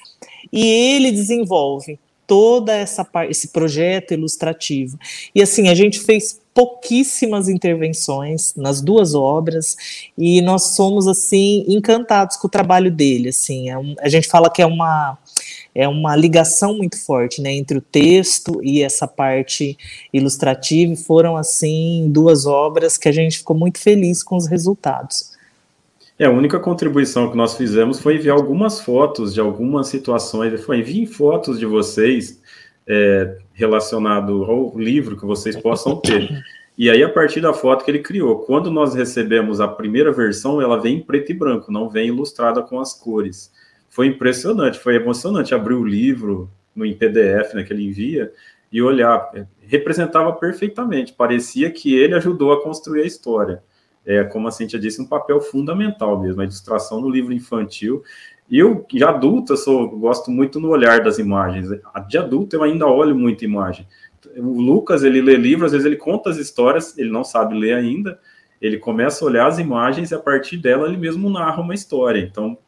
e 0.52 0.66
ele 0.66 1.10
desenvolve 1.10 1.98
toda 2.26 2.72
essa 2.72 3.04
esse 3.28 3.48
projeto 3.48 4.14
ilustrativo. 4.14 4.96
E 5.34 5.42
assim, 5.42 5.68
a 5.68 5.74
gente 5.74 5.98
fez 5.98 6.39
pouquíssimas 6.52 7.48
intervenções 7.48 8.54
nas 8.56 8.80
duas 8.80 9.14
obras 9.14 9.76
e 10.18 10.42
nós 10.42 10.74
somos 10.74 11.06
assim 11.06 11.64
encantados 11.68 12.36
com 12.36 12.48
o 12.48 12.50
trabalho 12.50 12.90
dele 12.90 13.28
assim 13.28 13.70
é 13.70 13.78
um, 13.78 13.94
a 14.00 14.08
gente 14.08 14.26
fala 14.28 14.50
que 14.50 14.60
é 14.60 14.66
uma 14.66 15.16
é 15.74 15.86
uma 15.86 16.16
ligação 16.16 16.76
muito 16.76 17.02
forte, 17.02 17.40
né, 17.40 17.52
entre 17.52 17.78
o 17.78 17.80
texto 17.80 18.60
e 18.62 18.82
essa 18.82 19.06
parte 19.06 19.78
ilustrativa. 20.12 20.96
Foram 20.96 21.36
assim 21.36 22.10
duas 22.10 22.46
obras 22.46 22.96
que 22.96 23.08
a 23.08 23.12
gente 23.12 23.38
ficou 23.38 23.56
muito 23.56 23.78
feliz 23.78 24.22
com 24.22 24.36
os 24.36 24.46
resultados. 24.46 25.30
É, 26.18 26.26
a 26.26 26.30
única 26.30 26.60
contribuição 26.60 27.30
que 27.30 27.36
nós 27.36 27.54
fizemos 27.54 27.98
foi 27.98 28.16
enviar 28.16 28.36
algumas 28.36 28.80
fotos 28.80 29.32
de 29.32 29.40
algumas 29.40 29.88
situações. 29.88 30.60
Foi 30.62 30.80
enviem 30.80 31.06
fotos 31.06 31.58
de 31.58 31.64
vocês 31.64 32.39
é, 32.86 33.38
relacionado 33.52 34.44
ao 34.44 34.78
livro 34.78 35.16
que 35.16 35.24
vocês 35.24 35.56
possam 35.56 35.96
ter. 35.96 36.28
E 36.76 36.88
aí, 36.88 37.02
a 37.02 37.08
partir 37.08 37.40
da 37.40 37.52
foto 37.52 37.84
que 37.84 37.90
ele 37.90 37.98
criou, 37.98 38.40
quando 38.40 38.70
nós 38.70 38.94
recebemos 38.94 39.60
a 39.60 39.68
primeira 39.68 40.10
versão, 40.10 40.62
ela 40.62 40.80
vem 40.80 40.96
em 40.96 41.00
preto 41.02 41.30
e 41.30 41.34
branco, 41.34 41.70
não 41.70 41.90
vem 41.90 42.08
ilustrada 42.08 42.62
com 42.62 42.80
as 42.80 42.94
cores. 42.94 43.52
Foi 43.88 44.06
impressionante, 44.06 44.78
foi 44.78 44.94
emocionante 44.96 45.54
abrir 45.54 45.74
o 45.74 45.84
livro 45.84 46.50
no 46.74 46.86
em 46.86 46.94
PDF 46.94 47.54
né, 47.54 47.64
que 47.64 47.72
ele 47.72 47.86
envia 47.86 48.32
e 48.72 48.80
olhar. 48.80 49.30
Representava 49.60 50.32
perfeitamente, 50.32 51.12
parecia 51.12 51.70
que 51.70 51.94
ele 51.94 52.14
ajudou 52.14 52.52
a 52.52 52.62
construir 52.62 53.02
a 53.02 53.06
história 53.06 53.62
é, 54.04 54.24
como 54.24 54.48
a 54.48 54.50
Cintia 54.50 54.78
disse, 54.78 55.00
um 55.00 55.06
papel 55.06 55.40
fundamental 55.40 56.20
mesmo, 56.20 56.40
a 56.40 56.44
ilustração 56.44 57.00
no 57.00 57.08
livro 57.08 57.32
infantil. 57.32 58.02
Eu, 58.50 58.84
de 58.90 59.04
adulto, 59.04 59.52
eu 59.52 59.56
sou, 59.56 59.88
gosto 59.90 60.30
muito 60.30 60.58
no 60.58 60.68
olhar 60.68 61.02
das 61.02 61.18
imagens. 61.18 61.68
De 62.08 62.18
adulto, 62.18 62.56
eu 62.56 62.62
ainda 62.62 62.86
olho 62.86 63.14
muito 63.14 63.44
imagem. 63.44 63.86
O 64.36 64.60
Lucas, 64.60 65.04
ele 65.04 65.20
lê 65.20 65.36
livro, 65.36 65.66
às 65.66 65.72
vezes 65.72 65.86
ele 65.86 65.96
conta 65.96 66.30
as 66.30 66.36
histórias, 66.36 66.98
ele 66.98 67.10
não 67.10 67.22
sabe 67.22 67.56
ler 67.56 67.74
ainda, 67.74 68.18
ele 68.60 68.76
começa 68.76 69.24
a 69.24 69.28
olhar 69.28 69.46
as 69.46 69.58
imagens 69.58 70.10
e 70.10 70.14
a 70.14 70.18
partir 70.18 70.56
dela 70.56 70.88
ele 70.88 70.96
mesmo 70.96 71.30
narra 71.30 71.62
uma 71.62 71.74
história. 71.74 72.20
Então, 72.20 72.58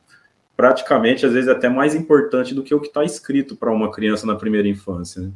praticamente, 0.56 1.26
às 1.26 1.32
vezes, 1.32 1.48
é 1.48 1.52
até 1.52 1.68
mais 1.68 1.94
importante 1.94 2.54
do 2.54 2.62
que 2.62 2.74
o 2.74 2.80
que 2.80 2.86
está 2.86 3.04
escrito 3.04 3.56
para 3.56 3.72
uma 3.72 3.90
criança 3.90 4.26
na 4.26 4.36
primeira 4.36 4.68
infância. 4.68 5.22
Né? 5.22 5.32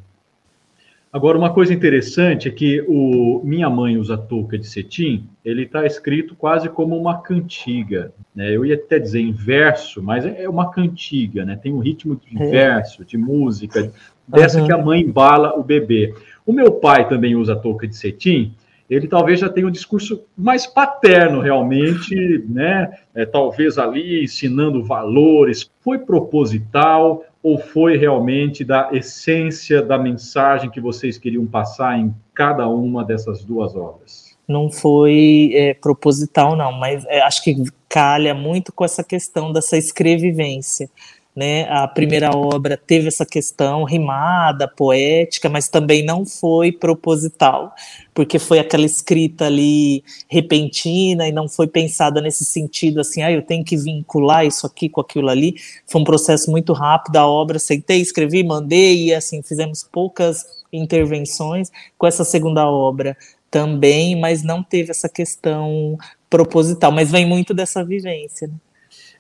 Agora, 1.12 1.38
uma 1.38 1.52
coisa 1.52 1.72
interessante 1.72 2.48
é 2.48 2.50
que 2.50 2.84
o 2.86 3.40
Minha 3.42 3.70
Mãe 3.70 3.96
Usa 3.96 4.18
Touca 4.18 4.58
de 4.58 4.66
Cetim, 4.66 5.28
ele 5.44 5.62
está 5.62 5.86
escrito 5.86 6.34
quase 6.34 6.68
como 6.68 6.96
uma 6.96 7.22
cantiga. 7.22 8.12
Né? 8.34 8.54
Eu 8.54 8.66
ia 8.66 8.74
até 8.74 8.98
dizer 8.98 9.20
em 9.20 9.32
verso, 9.32 10.02
mas 10.02 10.26
é 10.26 10.48
uma 10.48 10.70
cantiga, 10.70 11.44
né? 11.44 11.56
tem 11.56 11.72
um 11.72 11.78
ritmo 11.78 12.20
de 12.22 12.42
é. 12.42 12.50
verso, 12.50 13.04
de 13.04 13.16
música, 13.16 13.90
dessa 14.28 14.60
uhum. 14.60 14.66
que 14.66 14.72
a 14.72 14.78
mãe 14.78 15.00
embala 15.00 15.58
o 15.58 15.62
bebê. 15.62 16.12
O 16.44 16.52
meu 16.52 16.72
pai 16.72 17.08
também 17.08 17.34
usa 17.34 17.56
touca 17.56 17.86
de 17.86 17.96
cetim, 17.96 18.52
ele 18.88 19.08
talvez 19.08 19.40
já 19.40 19.48
tenha 19.48 19.66
um 19.66 19.70
discurso 19.70 20.24
mais 20.36 20.66
paterno, 20.66 21.40
realmente, 21.40 22.44
né? 22.48 22.98
É, 23.14 23.26
talvez 23.26 23.78
ali 23.78 24.24
ensinando 24.24 24.84
valores. 24.84 25.70
Foi 25.80 25.98
proposital 25.98 27.24
ou 27.42 27.58
foi 27.58 27.96
realmente 27.96 28.64
da 28.64 28.90
essência 28.92 29.82
da 29.82 29.98
mensagem 29.98 30.70
que 30.70 30.80
vocês 30.80 31.18
queriam 31.18 31.46
passar 31.46 31.98
em 31.98 32.14
cada 32.34 32.68
uma 32.68 33.04
dessas 33.04 33.44
duas 33.44 33.74
obras? 33.74 34.36
Não 34.48 34.70
foi 34.70 35.50
é, 35.54 35.74
proposital, 35.74 36.56
não, 36.56 36.72
mas 36.72 37.04
é, 37.06 37.20
acho 37.20 37.42
que 37.42 37.56
calha 37.88 38.34
muito 38.34 38.72
com 38.72 38.84
essa 38.84 39.02
questão 39.02 39.52
dessa 39.52 39.76
escrevivência. 39.76 40.88
Né? 41.36 41.68
A 41.68 41.86
primeira 41.86 42.30
obra 42.34 42.78
teve 42.78 43.08
essa 43.08 43.26
questão 43.26 43.84
rimada, 43.84 44.66
poética, 44.66 45.50
mas 45.50 45.68
também 45.68 46.02
não 46.02 46.24
foi 46.24 46.72
proposital, 46.72 47.74
porque 48.14 48.38
foi 48.38 48.58
aquela 48.58 48.86
escrita 48.86 49.44
ali 49.44 50.02
repentina 50.30 51.28
e 51.28 51.32
não 51.32 51.46
foi 51.46 51.66
pensada 51.66 52.22
nesse 52.22 52.42
sentido 52.42 53.00
assim, 53.00 53.22
ah, 53.22 53.30
eu 53.30 53.42
tenho 53.42 53.62
que 53.62 53.76
vincular 53.76 54.46
isso 54.46 54.66
aqui 54.66 54.88
com 54.88 55.02
aquilo 55.02 55.28
ali. 55.28 55.56
Foi 55.86 56.00
um 56.00 56.04
processo 56.04 56.50
muito 56.50 56.72
rápido, 56.72 57.16
a 57.16 57.26
obra 57.26 57.58
aceitei, 57.58 58.00
escrevi, 58.00 58.42
mandei 58.42 59.08
e 59.08 59.14
assim 59.14 59.42
fizemos 59.42 59.82
poucas 59.84 60.42
intervenções 60.72 61.70
com 61.98 62.06
essa 62.06 62.24
segunda 62.24 62.66
obra 62.66 63.14
também, 63.50 64.18
mas 64.18 64.42
não 64.42 64.62
teve 64.62 64.90
essa 64.90 65.08
questão 65.08 65.98
proposital, 66.30 66.90
mas 66.90 67.10
vem 67.10 67.26
muito 67.26 67.52
dessa 67.52 67.84
vivência. 67.84 68.48
Né? 68.48 68.54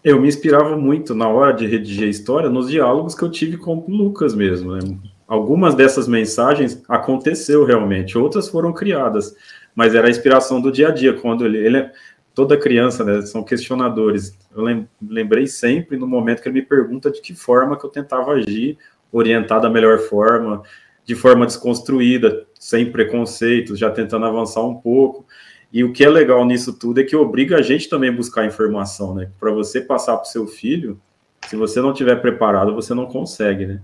Eu 0.06 0.20
me 0.20 0.28
inspirava 0.28 0.76
muito 0.76 1.16
na 1.16 1.28
hora 1.28 1.52
de 1.52 1.66
redigir 1.66 2.06
a 2.06 2.08
história 2.08 2.48
nos 2.48 2.70
diálogos 2.70 3.12
que 3.12 3.24
eu 3.24 3.28
tive 3.28 3.56
com 3.56 3.76
o 3.76 3.90
Lucas 3.90 4.36
mesmo. 4.36 4.76
Né? 4.76 4.96
Algumas 5.26 5.74
dessas 5.74 6.06
mensagens 6.06 6.80
aconteceu 6.88 7.64
realmente, 7.64 8.16
outras 8.16 8.48
foram 8.48 8.72
criadas, 8.72 9.34
mas 9.74 9.96
era 9.96 10.06
a 10.06 10.10
inspiração 10.10 10.60
do 10.60 10.70
dia 10.70 10.90
a 10.90 10.90
dia, 10.92 11.12
quando 11.12 11.44
ele, 11.44 11.58
ele 11.58 11.78
é, 11.78 11.92
toda 12.32 12.56
criança, 12.56 13.02
né, 13.02 13.20
são 13.22 13.42
questionadores. 13.42 14.38
Eu 14.56 14.86
lembrei 15.02 15.48
sempre 15.48 15.96
no 15.96 16.06
momento 16.06 16.40
que 16.40 16.48
ele 16.48 16.60
me 16.60 16.64
pergunta 16.64 17.10
de 17.10 17.20
que 17.20 17.34
forma 17.34 17.76
que 17.76 17.84
eu 17.84 17.90
tentava 17.90 18.30
agir, 18.30 18.78
orientar 19.10 19.60
da 19.60 19.68
melhor 19.68 19.98
forma, 19.98 20.62
de 21.04 21.16
forma 21.16 21.44
desconstruída, 21.46 22.46
sem 22.54 22.92
preconceitos, 22.92 23.76
já 23.76 23.90
tentando 23.90 24.26
avançar 24.26 24.62
um 24.62 24.76
pouco. 24.76 25.26
E 25.72 25.84
o 25.84 25.92
que 25.92 26.04
é 26.04 26.08
legal 26.08 26.44
nisso 26.44 26.72
tudo 26.72 27.00
é 27.00 27.04
que 27.04 27.16
obriga 27.16 27.56
a 27.56 27.62
gente 27.62 27.88
também 27.88 28.10
a 28.10 28.12
buscar 28.12 28.46
informação, 28.46 29.14
né? 29.14 29.30
Para 29.38 29.50
você 29.52 29.80
passar 29.80 30.16
para 30.16 30.26
o 30.26 30.30
seu 30.30 30.46
filho, 30.46 31.00
se 31.46 31.56
você 31.56 31.80
não 31.80 31.92
tiver 31.92 32.16
preparado, 32.16 32.74
você 32.74 32.94
não 32.94 33.06
consegue, 33.06 33.66
né? 33.66 33.80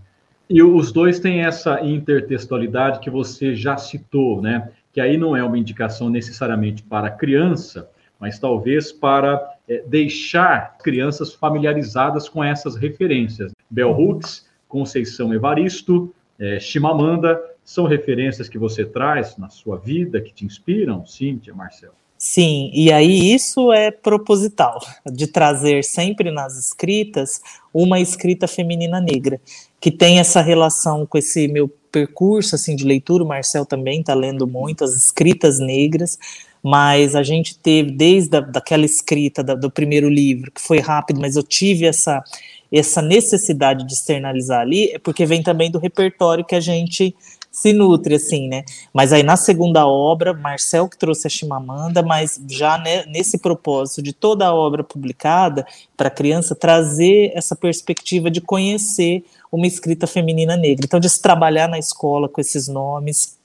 E 0.48 0.62
os 0.62 0.92
dois 0.92 1.18
têm 1.18 1.44
essa 1.44 1.80
intertextualidade 1.80 3.00
que 3.00 3.10
você 3.10 3.54
já 3.54 3.76
citou, 3.76 4.40
né? 4.42 4.70
Que 4.92 5.00
aí 5.00 5.16
não 5.16 5.36
é 5.36 5.42
uma 5.42 5.58
indicação 5.58 6.10
necessariamente 6.10 6.82
para 6.82 7.10
criança, 7.10 7.88
mas 8.20 8.38
talvez 8.38 8.92
para 8.92 9.40
é, 9.68 9.82
deixar 9.86 10.76
crianças 10.78 11.34
familiarizadas 11.34 12.28
com 12.28 12.42
essas 12.42 12.76
referências. 12.76 13.52
Bell 13.70 13.90
Hooks, 13.90 14.46
Conceição 14.68 15.32
Evaristo, 15.32 16.14
é, 16.38 16.58
Chimamanda, 16.58 17.40
são 17.64 17.86
referências 17.86 18.48
que 18.48 18.58
você 18.58 18.84
traz 18.84 19.36
na 19.36 19.48
sua 19.48 19.78
vida 19.78 20.20
que 20.20 20.32
te 20.32 20.44
inspiram, 20.44 21.06
Cíntia, 21.06 21.54
Marcelo? 21.54 21.94
Sim, 22.24 22.70
e 22.72 22.92
aí 22.92 23.34
isso 23.34 23.72
é 23.72 23.90
proposital, 23.90 24.80
de 25.04 25.26
trazer 25.26 25.82
sempre 25.82 26.30
nas 26.30 26.56
escritas 26.56 27.40
uma 27.74 27.98
escrita 27.98 28.46
feminina 28.46 29.00
negra, 29.00 29.40
que 29.80 29.90
tem 29.90 30.20
essa 30.20 30.40
relação 30.40 31.04
com 31.04 31.18
esse 31.18 31.48
meu 31.48 31.68
percurso 31.90 32.54
assim 32.54 32.76
de 32.76 32.84
leitura, 32.84 33.24
o 33.24 33.26
Marcel 33.26 33.66
também 33.66 34.00
está 34.00 34.14
lendo 34.14 34.46
muito 34.46 34.84
as 34.84 34.94
escritas 34.94 35.58
negras, 35.58 36.16
mas 36.62 37.16
a 37.16 37.24
gente 37.24 37.58
teve 37.58 37.90
desde 37.90 38.36
a, 38.36 38.40
daquela 38.40 38.84
escrita 38.84 39.42
da, 39.42 39.56
do 39.56 39.68
primeiro 39.68 40.08
livro, 40.08 40.52
que 40.52 40.60
foi 40.60 40.78
rápido, 40.78 41.20
mas 41.20 41.34
eu 41.34 41.42
tive 41.42 41.86
essa, 41.86 42.22
essa 42.70 43.02
necessidade 43.02 43.84
de 43.84 43.94
externalizar 43.94 44.60
ali, 44.60 44.92
é 44.92 44.98
porque 44.98 45.26
vem 45.26 45.42
também 45.42 45.72
do 45.72 45.78
repertório 45.80 46.44
que 46.44 46.54
a 46.54 46.60
gente 46.60 47.14
se 47.52 47.74
nutre, 47.74 48.14
assim, 48.14 48.48
né? 48.48 48.64
Mas 48.94 49.12
aí 49.12 49.22
na 49.22 49.36
segunda 49.36 49.86
obra, 49.86 50.32
Marcel 50.32 50.88
que 50.88 50.96
trouxe 50.96 51.26
a 51.26 51.30
Chimamanda, 51.30 52.02
mas 52.02 52.40
já 52.48 52.78
né, 52.78 53.04
nesse 53.04 53.36
propósito 53.36 54.00
de 54.00 54.14
toda 54.14 54.46
a 54.46 54.54
obra 54.54 54.82
publicada 54.82 55.66
para 55.94 56.08
a 56.08 56.10
criança 56.10 56.54
trazer 56.54 57.30
essa 57.34 57.54
perspectiva 57.54 58.30
de 58.30 58.40
conhecer 58.40 59.22
uma 59.52 59.66
escrita 59.66 60.06
feminina 60.06 60.56
negra. 60.56 60.86
Então, 60.86 60.98
de 60.98 61.10
se 61.10 61.20
trabalhar 61.20 61.68
na 61.68 61.78
escola 61.78 62.26
com 62.26 62.40
esses 62.40 62.68
nomes, 62.68 63.36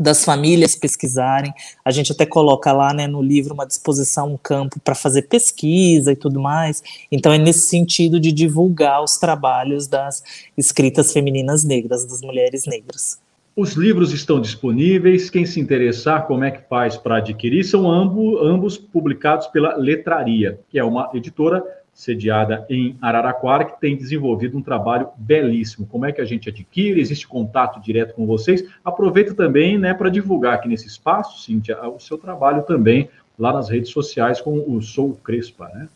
das 0.00 0.24
famílias 0.24 0.74
pesquisarem. 0.74 1.52
A 1.84 1.90
gente 1.90 2.12
até 2.12 2.24
coloca 2.24 2.72
lá 2.72 2.94
né, 2.94 3.06
no 3.06 3.20
livro 3.20 3.54
uma 3.54 3.66
disposição, 3.66 4.32
um 4.32 4.38
campo 4.38 4.80
para 4.80 4.94
fazer 4.94 5.22
pesquisa 5.22 6.12
e 6.12 6.16
tudo 6.16 6.40
mais. 6.40 6.82
Então, 7.10 7.32
é 7.32 7.38
nesse 7.38 7.68
sentido 7.68 8.18
de 8.18 8.32
divulgar 8.32 9.02
os 9.02 9.16
trabalhos 9.18 9.86
das 9.86 10.22
escritas 10.56 11.12
femininas 11.12 11.64
negras, 11.64 12.04
das 12.04 12.22
mulheres 12.22 12.64
negras. 12.66 13.21
Os 13.54 13.74
livros 13.74 14.14
estão 14.14 14.40
disponíveis. 14.40 15.28
Quem 15.28 15.44
se 15.44 15.60
interessar, 15.60 16.26
como 16.26 16.42
é 16.42 16.50
que 16.50 16.66
faz 16.68 16.96
para 16.96 17.18
adquirir? 17.18 17.62
São 17.64 17.90
ambos, 17.90 18.40
ambos 18.42 18.78
publicados 18.78 19.46
pela 19.48 19.76
Letraria, 19.76 20.58
que 20.70 20.78
é 20.78 20.84
uma 20.84 21.10
editora 21.12 21.62
sediada 21.92 22.64
em 22.70 22.96
Araraquara, 23.02 23.66
que 23.66 23.78
tem 23.78 23.94
desenvolvido 23.94 24.56
um 24.56 24.62
trabalho 24.62 25.08
belíssimo. 25.18 25.86
Como 25.86 26.06
é 26.06 26.12
que 26.12 26.22
a 26.22 26.24
gente 26.24 26.48
adquire? 26.48 26.98
Existe 26.98 27.28
contato 27.28 27.78
direto 27.78 28.14
com 28.14 28.26
vocês? 28.26 28.64
Aproveita 28.82 29.34
também 29.34 29.76
né, 29.76 29.92
para 29.92 30.08
divulgar 30.08 30.54
aqui 30.54 30.66
nesse 30.66 30.86
espaço, 30.86 31.42
Cíntia, 31.42 31.78
o 31.86 32.00
seu 32.00 32.16
trabalho 32.16 32.62
também 32.62 33.10
lá 33.38 33.52
nas 33.52 33.68
redes 33.68 33.90
sociais 33.90 34.40
com 34.40 34.64
o 34.66 34.80
Sou 34.80 35.14
Crespa, 35.16 35.68
né? 35.74 35.88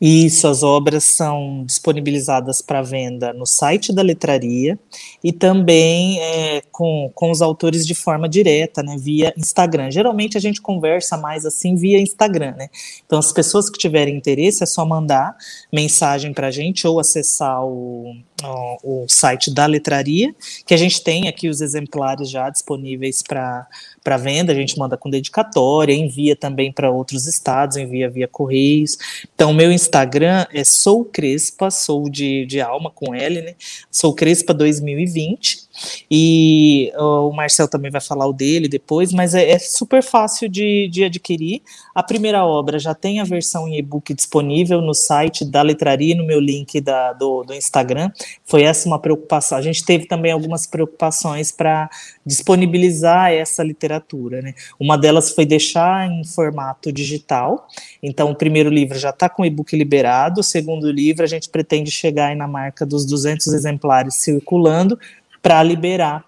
Isso, 0.00 0.48
as 0.48 0.62
obras 0.62 1.04
são 1.04 1.64
disponibilizadas 1.64 2.60
para 2.60 2.82
venda 2.82 3.32
no 3.32 3.46
site 3.46 3.92
da 3.92 4.02
letraria 4.02 4.78
e 5.22 5.32
também 5.32 6.20
é, 6.20 6.62
com, 6.72 7.10
com 7.14 7.30
os 7.30 7.40
autores 7.40 7.86
de 7.86 7.94
forma 7.94 8.28
direta, 8.28 8.82
né, 8.82 8.96
via 8.98 9.32
Instagram. 9.36 9.90
Geralmente 9.90 10.36
a 10.36 10.40
gente 10.40 10.60
conversa 10.60 11.16
mais 11.16 11.46
assim 11.46 11.76
via 11.76 12.00
Instagram, 12.00 12.54
né? 12.56 12.68
Então, 13.06 13.18
as 13.18 13.32
pessoas 13.32 13.70
que 13.70 13.78
tiverem 13.78 14.16
interesse 14.16 14.62
é 14.62 14.66
só 14.66 14.84
mandar 14.84 15.36
mensagem 15.72 16.34
para 16.34 16.48
a 16.48 16.50
gente 16.50 16.86
ou 16.86 16.98
acessar 16.98 17.64
o, 17.64 18.16
o 18.42 19.06
site 19.08 19.52
da 19.52 19.66
letraria, 19.66 20.34
que 20.66 20.74
a 20.74 20.76
gente 20.76 21.02
tem 21.02 21.28
aqui 21.28 21.48
os 21.48 21.60
exemplares 21.60 22.28
já 22.28 22.50
disponíveis 22.50 23.22
para 23.22 24.16
venda, 24.18 24.52
a 24.52 24.54
gente 24.54 24.78
manda 24.78 24.96
com 24.96 25.08
dedicatória, 25.08 25.94
envia 25.94 26.34
também 26.34 26.72
para 26.72 26.90
outros 26.90 27.26
estados, 27.26 27.76
envia 27.76 28.10
via 28.10 28.28
correios. 28.28 28.98
Então, 29.34 29.52
meu 29.52 29.70
Instagram 29.70 30.46
é 30.52 30.64
Sou 30.64 31.04
Crespa, 31.04 31.70
sou 31.70 32.08
de, 32.10 32.44
de 32.46 32.60
alma 32.60 32.90
com 32.90 33.14
L, 33.14 33.40
né? 33.40 33.54
Sou 33.90 34.14
Crespa 34.14 34.52
2020. 34.52 35.63
E 36.10 36.92
o 36.96 37.32
Marcel 37.32 37.68
também 37.68 37.90
vai 37.90 38.00
falar 38.00 38.26
o 38.26 38.32
dele 38.32 38.68
depois, 38.68 39.12
mas 39.12 39.34
é, 39.34 39.50
é 39.50 39.58
super 39.58 40.02
fácil 40.02 40.48
de, 40.48 40.88
de 40.88 41.04
adquirir. 41.04 41.62
A 41.94 42.02
primeira 42.02 42.44
obra 42.44 42.78
já 42.78 42.94
tem 42.94 43.20
a 43.20 43.24
versão 43.24 43.68
em 43.68 43.78
e-book 43.78 44.12
disponível 44.14 44.80
no 44.80 44.94
site 44.94 45.44
da 45.44 45.62
letraria, 45.62 46.14
no 46.14 46.26
meu 46.26 46.40
link 46.40 46.80
da, 46.80 47.12
do, 47.12 47.42
do 47.44 47.54
Instagram. 47.54 48.10
Foi 48.44 48.62
essa 48.62 48.88
uma 48.88 48.98
preocupação. 48.98 49.58
A 49.58 49.62
gente 49.62 49.84
teve 49.84 50.06
também 50.06 50.32
algumas 50.32 50.66
preocupações 50.66 51.50
para 51.50 51.88
disponibilizar 52.24 53.32
essa 53.32 53.62
literatura. 53.62 54.42
Né? 54.42 54.54
Uma 54.78 54.96
delas 54.96 55.30
foi 55.30 55.44
deixar 55.44 56.10
em 56.10 56.24
formato 56.24 56.92
digital. 56.92 57.66
Então, 58.02 58.30
o 58.30 58.34
primeiro 58.34 58.70
livro 58.70 58.98
já 58.98 59.10
está 59.10 59.28
com 59.28 59.44
e-book 59.44 59.76
liberado, 59.76 60.40
o 60.40 60.44
segundo 60.44 60.90
livro 60.90 61.24
a 61.24 61.28
gente 61.28 61.48
pretende 61.48 61.90
chegar 61.90 62.34
na 62.36 62.46
marca 62.46 62.84
dos 62.84 63.04
200 63.06 63.48
exemplares 63.48 64.14
circulando 64.14 64.98
para 65.44 65.62
liberar 65.62 66.24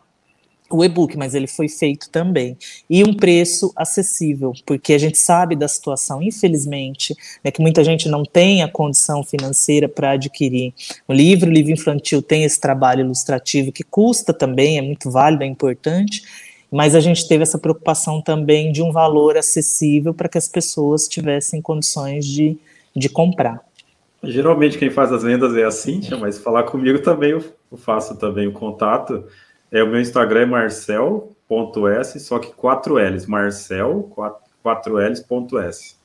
o 0.70 0.85
e-book, 0.85 1.16
mas 1.16 1.35
ele 1.35 1.46
foi 1.46 1.70
feito 1.70 2.11
também. 2.11 2.55
E 2.90 3.02
um 3.02 3.14
preço 3.14 3.72
acessível, 3.74 4.52
porque 4.66 4.92
a 4.92 4.98
gente 4.98 5.16
sabe 5.16 5.57
da 5.57 5.66
situação, 5.66 6.22
infelizmente, 6.22 7.16
né, 7.42 7.50
que 7.50 7.62
muita 7.62 7.83
gente 7.83 8.11
não 8.11 8.26
tem 8.26 8.62
a 8.62 8.68
condição 8.68 9.24
financeira 9.24 9.88
para 9.88 10.11
adquirir 10.11 10.74
o 11.09 11.14
livro. 11.14 11.48
O 11.48 11.52
livro 11.52 11.72
infantil 11.72 12.20
tem 12.20 12.44
esse 12.44 12.61
trabalho 12.61 13.00
ilustrativo 13.00 13.72
que 13.72 13.83
custa 13.83 14.35
também, 14.35 14.76
é 14.76 14.83
muito 14.83 15.11
válido, 15.11 15.44
é 15.44 15.46
importante, 15.46 16.22
mas 16.70 16.94
a 16.94 17.00
gente 17.00 17.26
teve 17.26 17.42
essa 17.42 17.59
preocupação 17.59 18.20
também 18.20 18.70
de 18.70 18.83
um 18.83 18.92
valor 18.92 19.38
acessível 19.38 20.12
para 20.12 20.29
que 20.29 20.37
as 20.37 20.46
pessoas 20.46 21.09
tivessem 21.09 21.62
condições 21.62 22.26
de, 22.26 22.59
de 22.94 23.09
comprar. 23.09 23.64
Geralmente 24.22 24.76
quem 24.76 24.90
faz 24.90 25.11
as 25.11 25.22
vendas 25.22 25.57
é 25.57 25.64
a 25.64 25.70
Cíntia, 25.70 26.18
mas 26.18 26.37
falar 26.37 26.64
comigo 26.64 26.98
também 26.98 27.31
eu 27.31 27.56
faço 27.77 28.17
também 28.17 28.47
o 28.47 28.53
contato. 28.53 29.25
É, 29.71 29.83
o 29.83 29.89
meu 29.89 30.01
Instagram 30.01 30.43
é 30.43 30.47
marcel.s, 30.47 32.21
só 32.21 32.39
que 32.39 32.53
4 32.53 32.95
L's, 32.95 33.27
marcel, 33.27 34.11
4, 34.62 34.99
L's.s. 34.99 35.97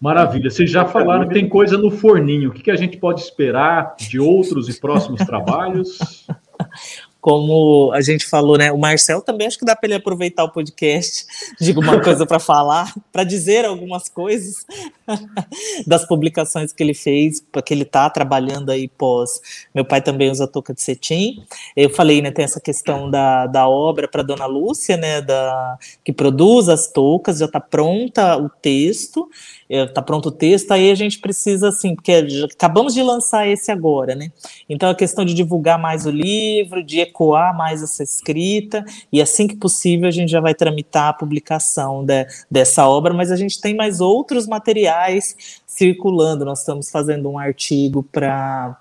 Maravilha, 0.00 0.50
vocês 0.50 0.70
já 0.70 0.86
falaram 0.86 1.28
que 1.28 1.34
tem 1.34 1.46
coisa 1.46 1.76
no 1.76 1.90
forninho. 1.90 2.48
O 2.48 2.52
que, 2.52 2.62
que 2.62 2.70
a 2.70 2.76
gente 2.76 2.96
pode 2.96 3.20
esperar 3.20 3.94
de 3.98 4.18
outros 4.18 4.68
e 4.68 4.80
próximos 4.80 5.22
trabalhos? 5.24 6.26
como 7.20 7.92
a 7.92 8.00
gente 8.00 8.26
falou, 8.26 8.56
né? 8.56 8.72
O 8.72 8.78
Marcel 8.78 9.20
também 9.20 9.46
acho 9.46 9.58
que 9.58 9.64
dá 9.64 9.76
para 9.76 9.86
ele 9.86 9.94
aproveitar 9.94 10.44
o 10.44 10.50
podcast, 10.50 11.26
digo 11.60 11.80
uma 11.80 12.00
coisa 12.00 12.24
para 12.24 12.38
falar, 12.38 12.94
para 13.12 13.24
dizer 13.24 13.64
algumas 13.64 14.08
coisas 14.08 14.64
das 15.86 16.06
publicações 16.06 16.72
que 16.72 16.82
ele 16.82 16.94
fez, 16.94 17.42
porque 17.52 17.74
ele 17.74 17.82
está 17.82 18.08
trabalhando 18.08 18.70
aí 18.70 18.88
pós. 18.88 19.40
Meu 19.74 19.84
pai 19.84 20.00
também 20.00 20.30
usa 20.30 20.46
touca 20.46 20.72
de 20.72 20.80
cetim. 20.80 21.44
Eu 21.76 21.90
falei, 21.90 22.22
né? 22.22 22.30
Tem 22.30 22.44
essa 22.44 22.60
questão 22.60 23.10
da, 23.10 23.46
da 23.46 23.68
obra 23.68 24.08
para 24.08 24.22
Dona 24.22 24.46
Lúcia, 24.46 24.96
né? 24.96 25.20
Da 25.20 25.78
que 26.04 26.12
produz 26.12 26.68
as 26.68 26.90
toucas, 26.90 27.38
já 27.38 27.46
está 27.46 27.60
pronta 27.60 28.36
o 28.36 28.48
texto 28.48 29.28
está 29.70 30.00
é, 30.00 30.04
pronto 30.04 30.30
o 30.30 30.32
texto, 30.32 30.72
aí 30.72 30.90
a 30.90 30.94
gente 30.96 31.20
precisa, 31.20 31.68
assim, 31.68 31.94
porque 31.94 32.12
acabamos 32.52 32.92
de 32.92 33.02
lançar 33.02 33.46
esse 33.46 33.70
agora, 33.70 34.16
né? 34.16 34.32
Então 34.68 34.90
a 34.90 34.94
questão 34.94 35.24
de 35.24 35.32
divulgar 35.32 35.78
mais 35.78 36.06
o 36.06 36.10
livro, 36.10 36.82
de 36.82 36.98
ecoar 36.98 37.56
mais 37.56 37.80
essa 37.80 38.02
escrita, 38.02 38.84
e 39.12 39.22
assim 39.22 39.46
que 39.46 39.54
possível 39.54 40.08
a 40.08 40.10
gente 40.10 40.30
já 40.30 40.40
vai 40.40 40.54
tramitar 40.54 41.08
a 41.10 41.12
publicação 41.12 42.04
de, 42.04 42.26
dessa 42.50 42.88
obra, 42.88 43.14
mas 43.14 43.30
a 43.30 43.36
gente 43.36 43.60
tem 43.60 43.74
mais 43.74 44.00
outros 44.00 44.48
materiais 44.48 45.36
circulando. 45.64 46.44
Nós 46.44 46.60
estamos 46.60 46.90
fazendo 46.90 47.30
um 47.30 47.38
artigo 47.38 48.02
para 48.02 48.76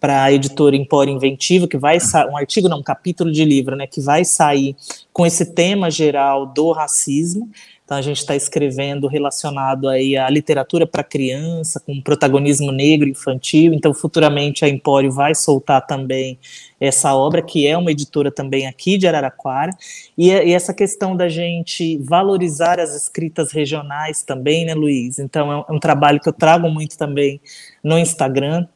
para 0.00 0.24
a 0.24 0.32
editora 0.32 0.74
Empório 0.74 1.12
Inventivo, 1.12 1.68
que 1.68 1.76
vai 1.76 1.98
um 2.30 2.36
artigo, 2.36 2.70
não, 2.70 2.78
um 2.78 2.82
capítulo 2.82 3.30
de 3.30 3.44
livro, 3.44 3.76
né, 3.76 3.86
que 3.86 4.00
vai 4.00 4.24
sair 4.24 4.74
com 5.12 5.26
esse 5.26 5.44
tema 5.52 5.90
geral 5.90 6.46
do 6.46 6.72
racismo. 6.72 7.50
Então 7.90 7.98
a 7.98 8.02
gente 8.02 8.18
está 8.18 8.36
escrevendo 8.36 9.08
relacionado 9.08 9.88
aí 9.88 10.16
à 10.16 10.30
literatura 10.30 10.86
para 10.86 11.02
criança, 11.02 11.80
com 11.80 12.00
protagonismo 12.00 12.70
negro 12.70 13.08
infantil. 13.08 13.74
Então 13.74 13.92
futuramente 13.92 14.64
a 14.64 14.68
Empório 14.68 15.10
vai 15.10 15.34
soltar 15.34 15.84
também 15.84 16.38
essa 16.80 17.12
obra, 17.16 17.42
que 17.42 17.66
é 17.66 17.76
uma 17.76 17.90
editora 17.90 18.30
também 18.30 18.68
aqui 18.68 18.96
de 18.96 19.08
Araraquara. 19.08 19.72
E, 20.16 20.28
e 20.28 20.52
essa 20.52 20.72
questão 20.72 21.16
da 21.16 21.28
gente 21.28 21.98
valorizar 21.98 22.78
as 22.78 22.94
escritas 22.94 23.50
regionais 23.50 24.22
também, 24.22 24.64
né, 24.64 24.72
Luiz? 24.72 25.18
Então 25.18 25.50
é 25.50 25.56
um, 25.56 25.64
é 25.70 25.72
um 25.72 25.80
trabalho 25.80 26.20
que 26.20 26.28
eu 26.28 26.32
trago 26.32 26.70
muito 26.70 26.96
também 26.96 27.40
no 27.82 27.98
Instagram 27.98 28.68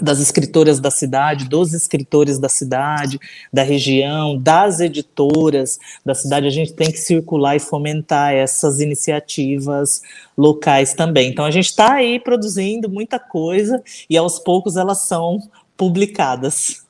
das 0.00 0.20
escritoras 0.20 0.80
da 0.80 0.90
cidade, 0.90 1.48
dos 1.48 1.72
escritores 1.72 2.38
da 2.38 2.48
cidade, 2.48 3.18
da 3.52 3.62
região, 3.62 4.36
das 4.36 4.80
editoras 4.80 5.78
da 6.04 6.14
cidade, 6.14 6.46
a 6.46 6.50
gente 6.50 6.72
tem 6.72 6.90
que 6.90 6.98
circular 6.98 7.56
e 7.56 7.60
fomentar 7.60 8.32
essas 8.32 8.80
iniciativas 8.80 10.02
locais 10.36 10.94
também. 10.94 11.30
Então 11.30 11.44
a 11.44 11.50
gente 11.50 11.66
está 11.66 11.94
aí 11.94 12.18
produzindo 12.18 12.88
muita 12.88 13.18
coisa 13.18 13.82
e 14.10 14.16
aos 14.16 14.38
poucos 14.38 14.76
elas 14.76 15.06
são 15.06 15.38
publicadas. 15.76 16.84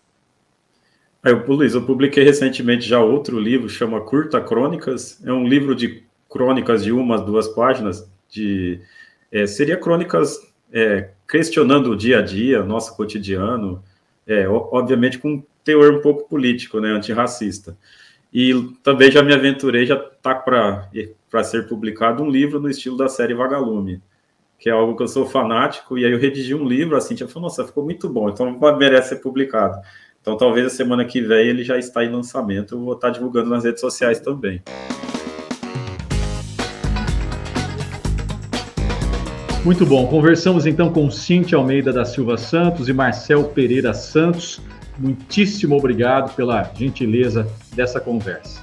Eu, 1.23 1.45
Luiz, 1.47 1.75
eu 1.75 1.85
publiquei 1.85 2.23
recentemente 2.23 2.87
já 2.87 3.01
outro 3.01 3.39
livro, 3.39 3.69
chama 3.69 4.01
Curta 4.01 4.41
Crônicas. 4.41 5.19
É 5.25 5.33
um 5.33 5.47
livro 5.47 5.75
de 5.75 6.03
crônicas 6.29 6.85
de 6.85 6.93
uma, 6.93 7.19
duas 7.19 7.49
páginas, 7.49 8.07
de 8.29 8.81
é, 9.33 9.47
seria 9.47 9.77
crônicas 9.77 10.39
é, 10.73 11.11
questionando 11.29 11.91
o 11.91 11.97
dia 11.97 12.19
a 12.19 12.23
dia, 12.23 12.63
nosso 12.63 12.97
cotidiano, 12.97 13.83
é, 14.27 14.49
obviamente 14.49 15.19
com 15.19 15.35
um 15.35 15.43
teor 15.63 15.95
um 15.95 16.01
pouco 16.01 16.29
político, 16.29 16.81
né, 16.81 16.91
antirracista. 16.91 17.77
E 18.33 18.53
também 18.83 19.11
já 19.11 19.23
me 19.23 19.33
aventurei, 19.33 19.87
já 19.87 19.95
está 19.95 20.35
para 20.35 21.45
ser 21.45 21.69
publicado 21.69 22.23
um 22.23 22.29
livro 22.29 22.61
no 22.61 22.69
estilo 22.69 22.97
da 22.97 23.09
série 23.09 23.35
Vagalume, 23.35 24.03
que 24.59 24.69
é 24.69 24.73
algo 24.73 24.97
que 24.97 25.03
eu 25.03 25.09
sou 25.09 25.27
fanático, 25.27 25.97
e 25.97 26.05
aí 26.05 26.13
eu 26.13 26.19
redigi 26.19 26.55
um 26.55 26.67
livro, 26.67 26.97
assim, 26.97 27.17
já 27.17 27.29
falou, 27.29 27.49
nossa, 27.49 27.65
ficou 27.65 27.85
muito 27.85 28.09
bom, 28.09 28.29
então 28.29 28.59
merece 28.77 29.11
ser 29.11 29.17
publicado. 29.17 29.79
Então 30.21 30.37
talvez 30.37 30.67
a 30.67 30.71
semana 30.71 31.05
que 31.05 31.21
vem 31.21 31.47
ele 31.47 31.63
já 31.63 31.79
está 31.79 32.05
em 32.05 32.11
lançamento, 32.11 32.75
eu 32.75 32.81
vou 32.81 32.95
estar 32.95 33.11
divulgando 33.11 33.51
nas 33.51 33.63
redes 33.63 33.81
sociais 33.81 34.21
também. 34.21 34.63
Muito 39.65 39.87
bom. 39.87 40.07
Conversamos 40.07 40.67
então 40.67 40.93
com 40.93 41.11
Cintia 41.11 41.57
Almeida 41.57 41.91
da 41.91 42.05
Silva 42.05 42.37
Santos 42.37 42.87
e 42.87 42.93
Marcel 42.93 43.45
Pereira 43.45 43.95
Santos. 43.95 44.61
Muitíssimo 44.99 45.75
obrigado 45.75 46.35
pela 46.37 46.71
gentileza 46.75 47.49
dessa 47.75 47.99
conversa. 47.99 48.61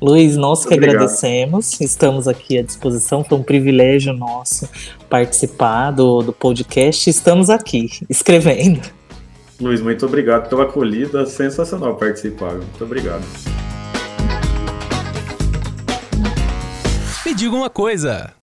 Luiz, 0.00 0.36
nós 0.36 0.64
que 0.64 0.74
obrigado. 0.74 0.96
agradecemos, 0.96 1.80
estamos 1.80 2.28
aqui 2.28 2.58
à 2.58 2.62
disposição, 2.62 3.24
foi 3.24 3.38
um 3.38 3.42
privilégio 3.42 4.12
nosso 4.12 4.68
participar 5.08 5.90
do, 5.90 6.22
do 6.22 6.32
podcast, 6.32 7.08
estamos 7.08 7.50
aqui 7.50 7.88
escrevendo. 8.08 8.80
Luiz, 9.60 9.80
muito 9.80 10.04
obrigado 10.06 10.48
pela 10.48 10.64
acolhida, 10.64 11.24
sensacional 11.26 11.96
participar, 11.96 12.54
muito 12.54 12.84
obrigado. 12.84 13.22
Me 17.24 17.34
diga 17.34 17.54
uma 17.54 17.70
coisa, 17.70 18.32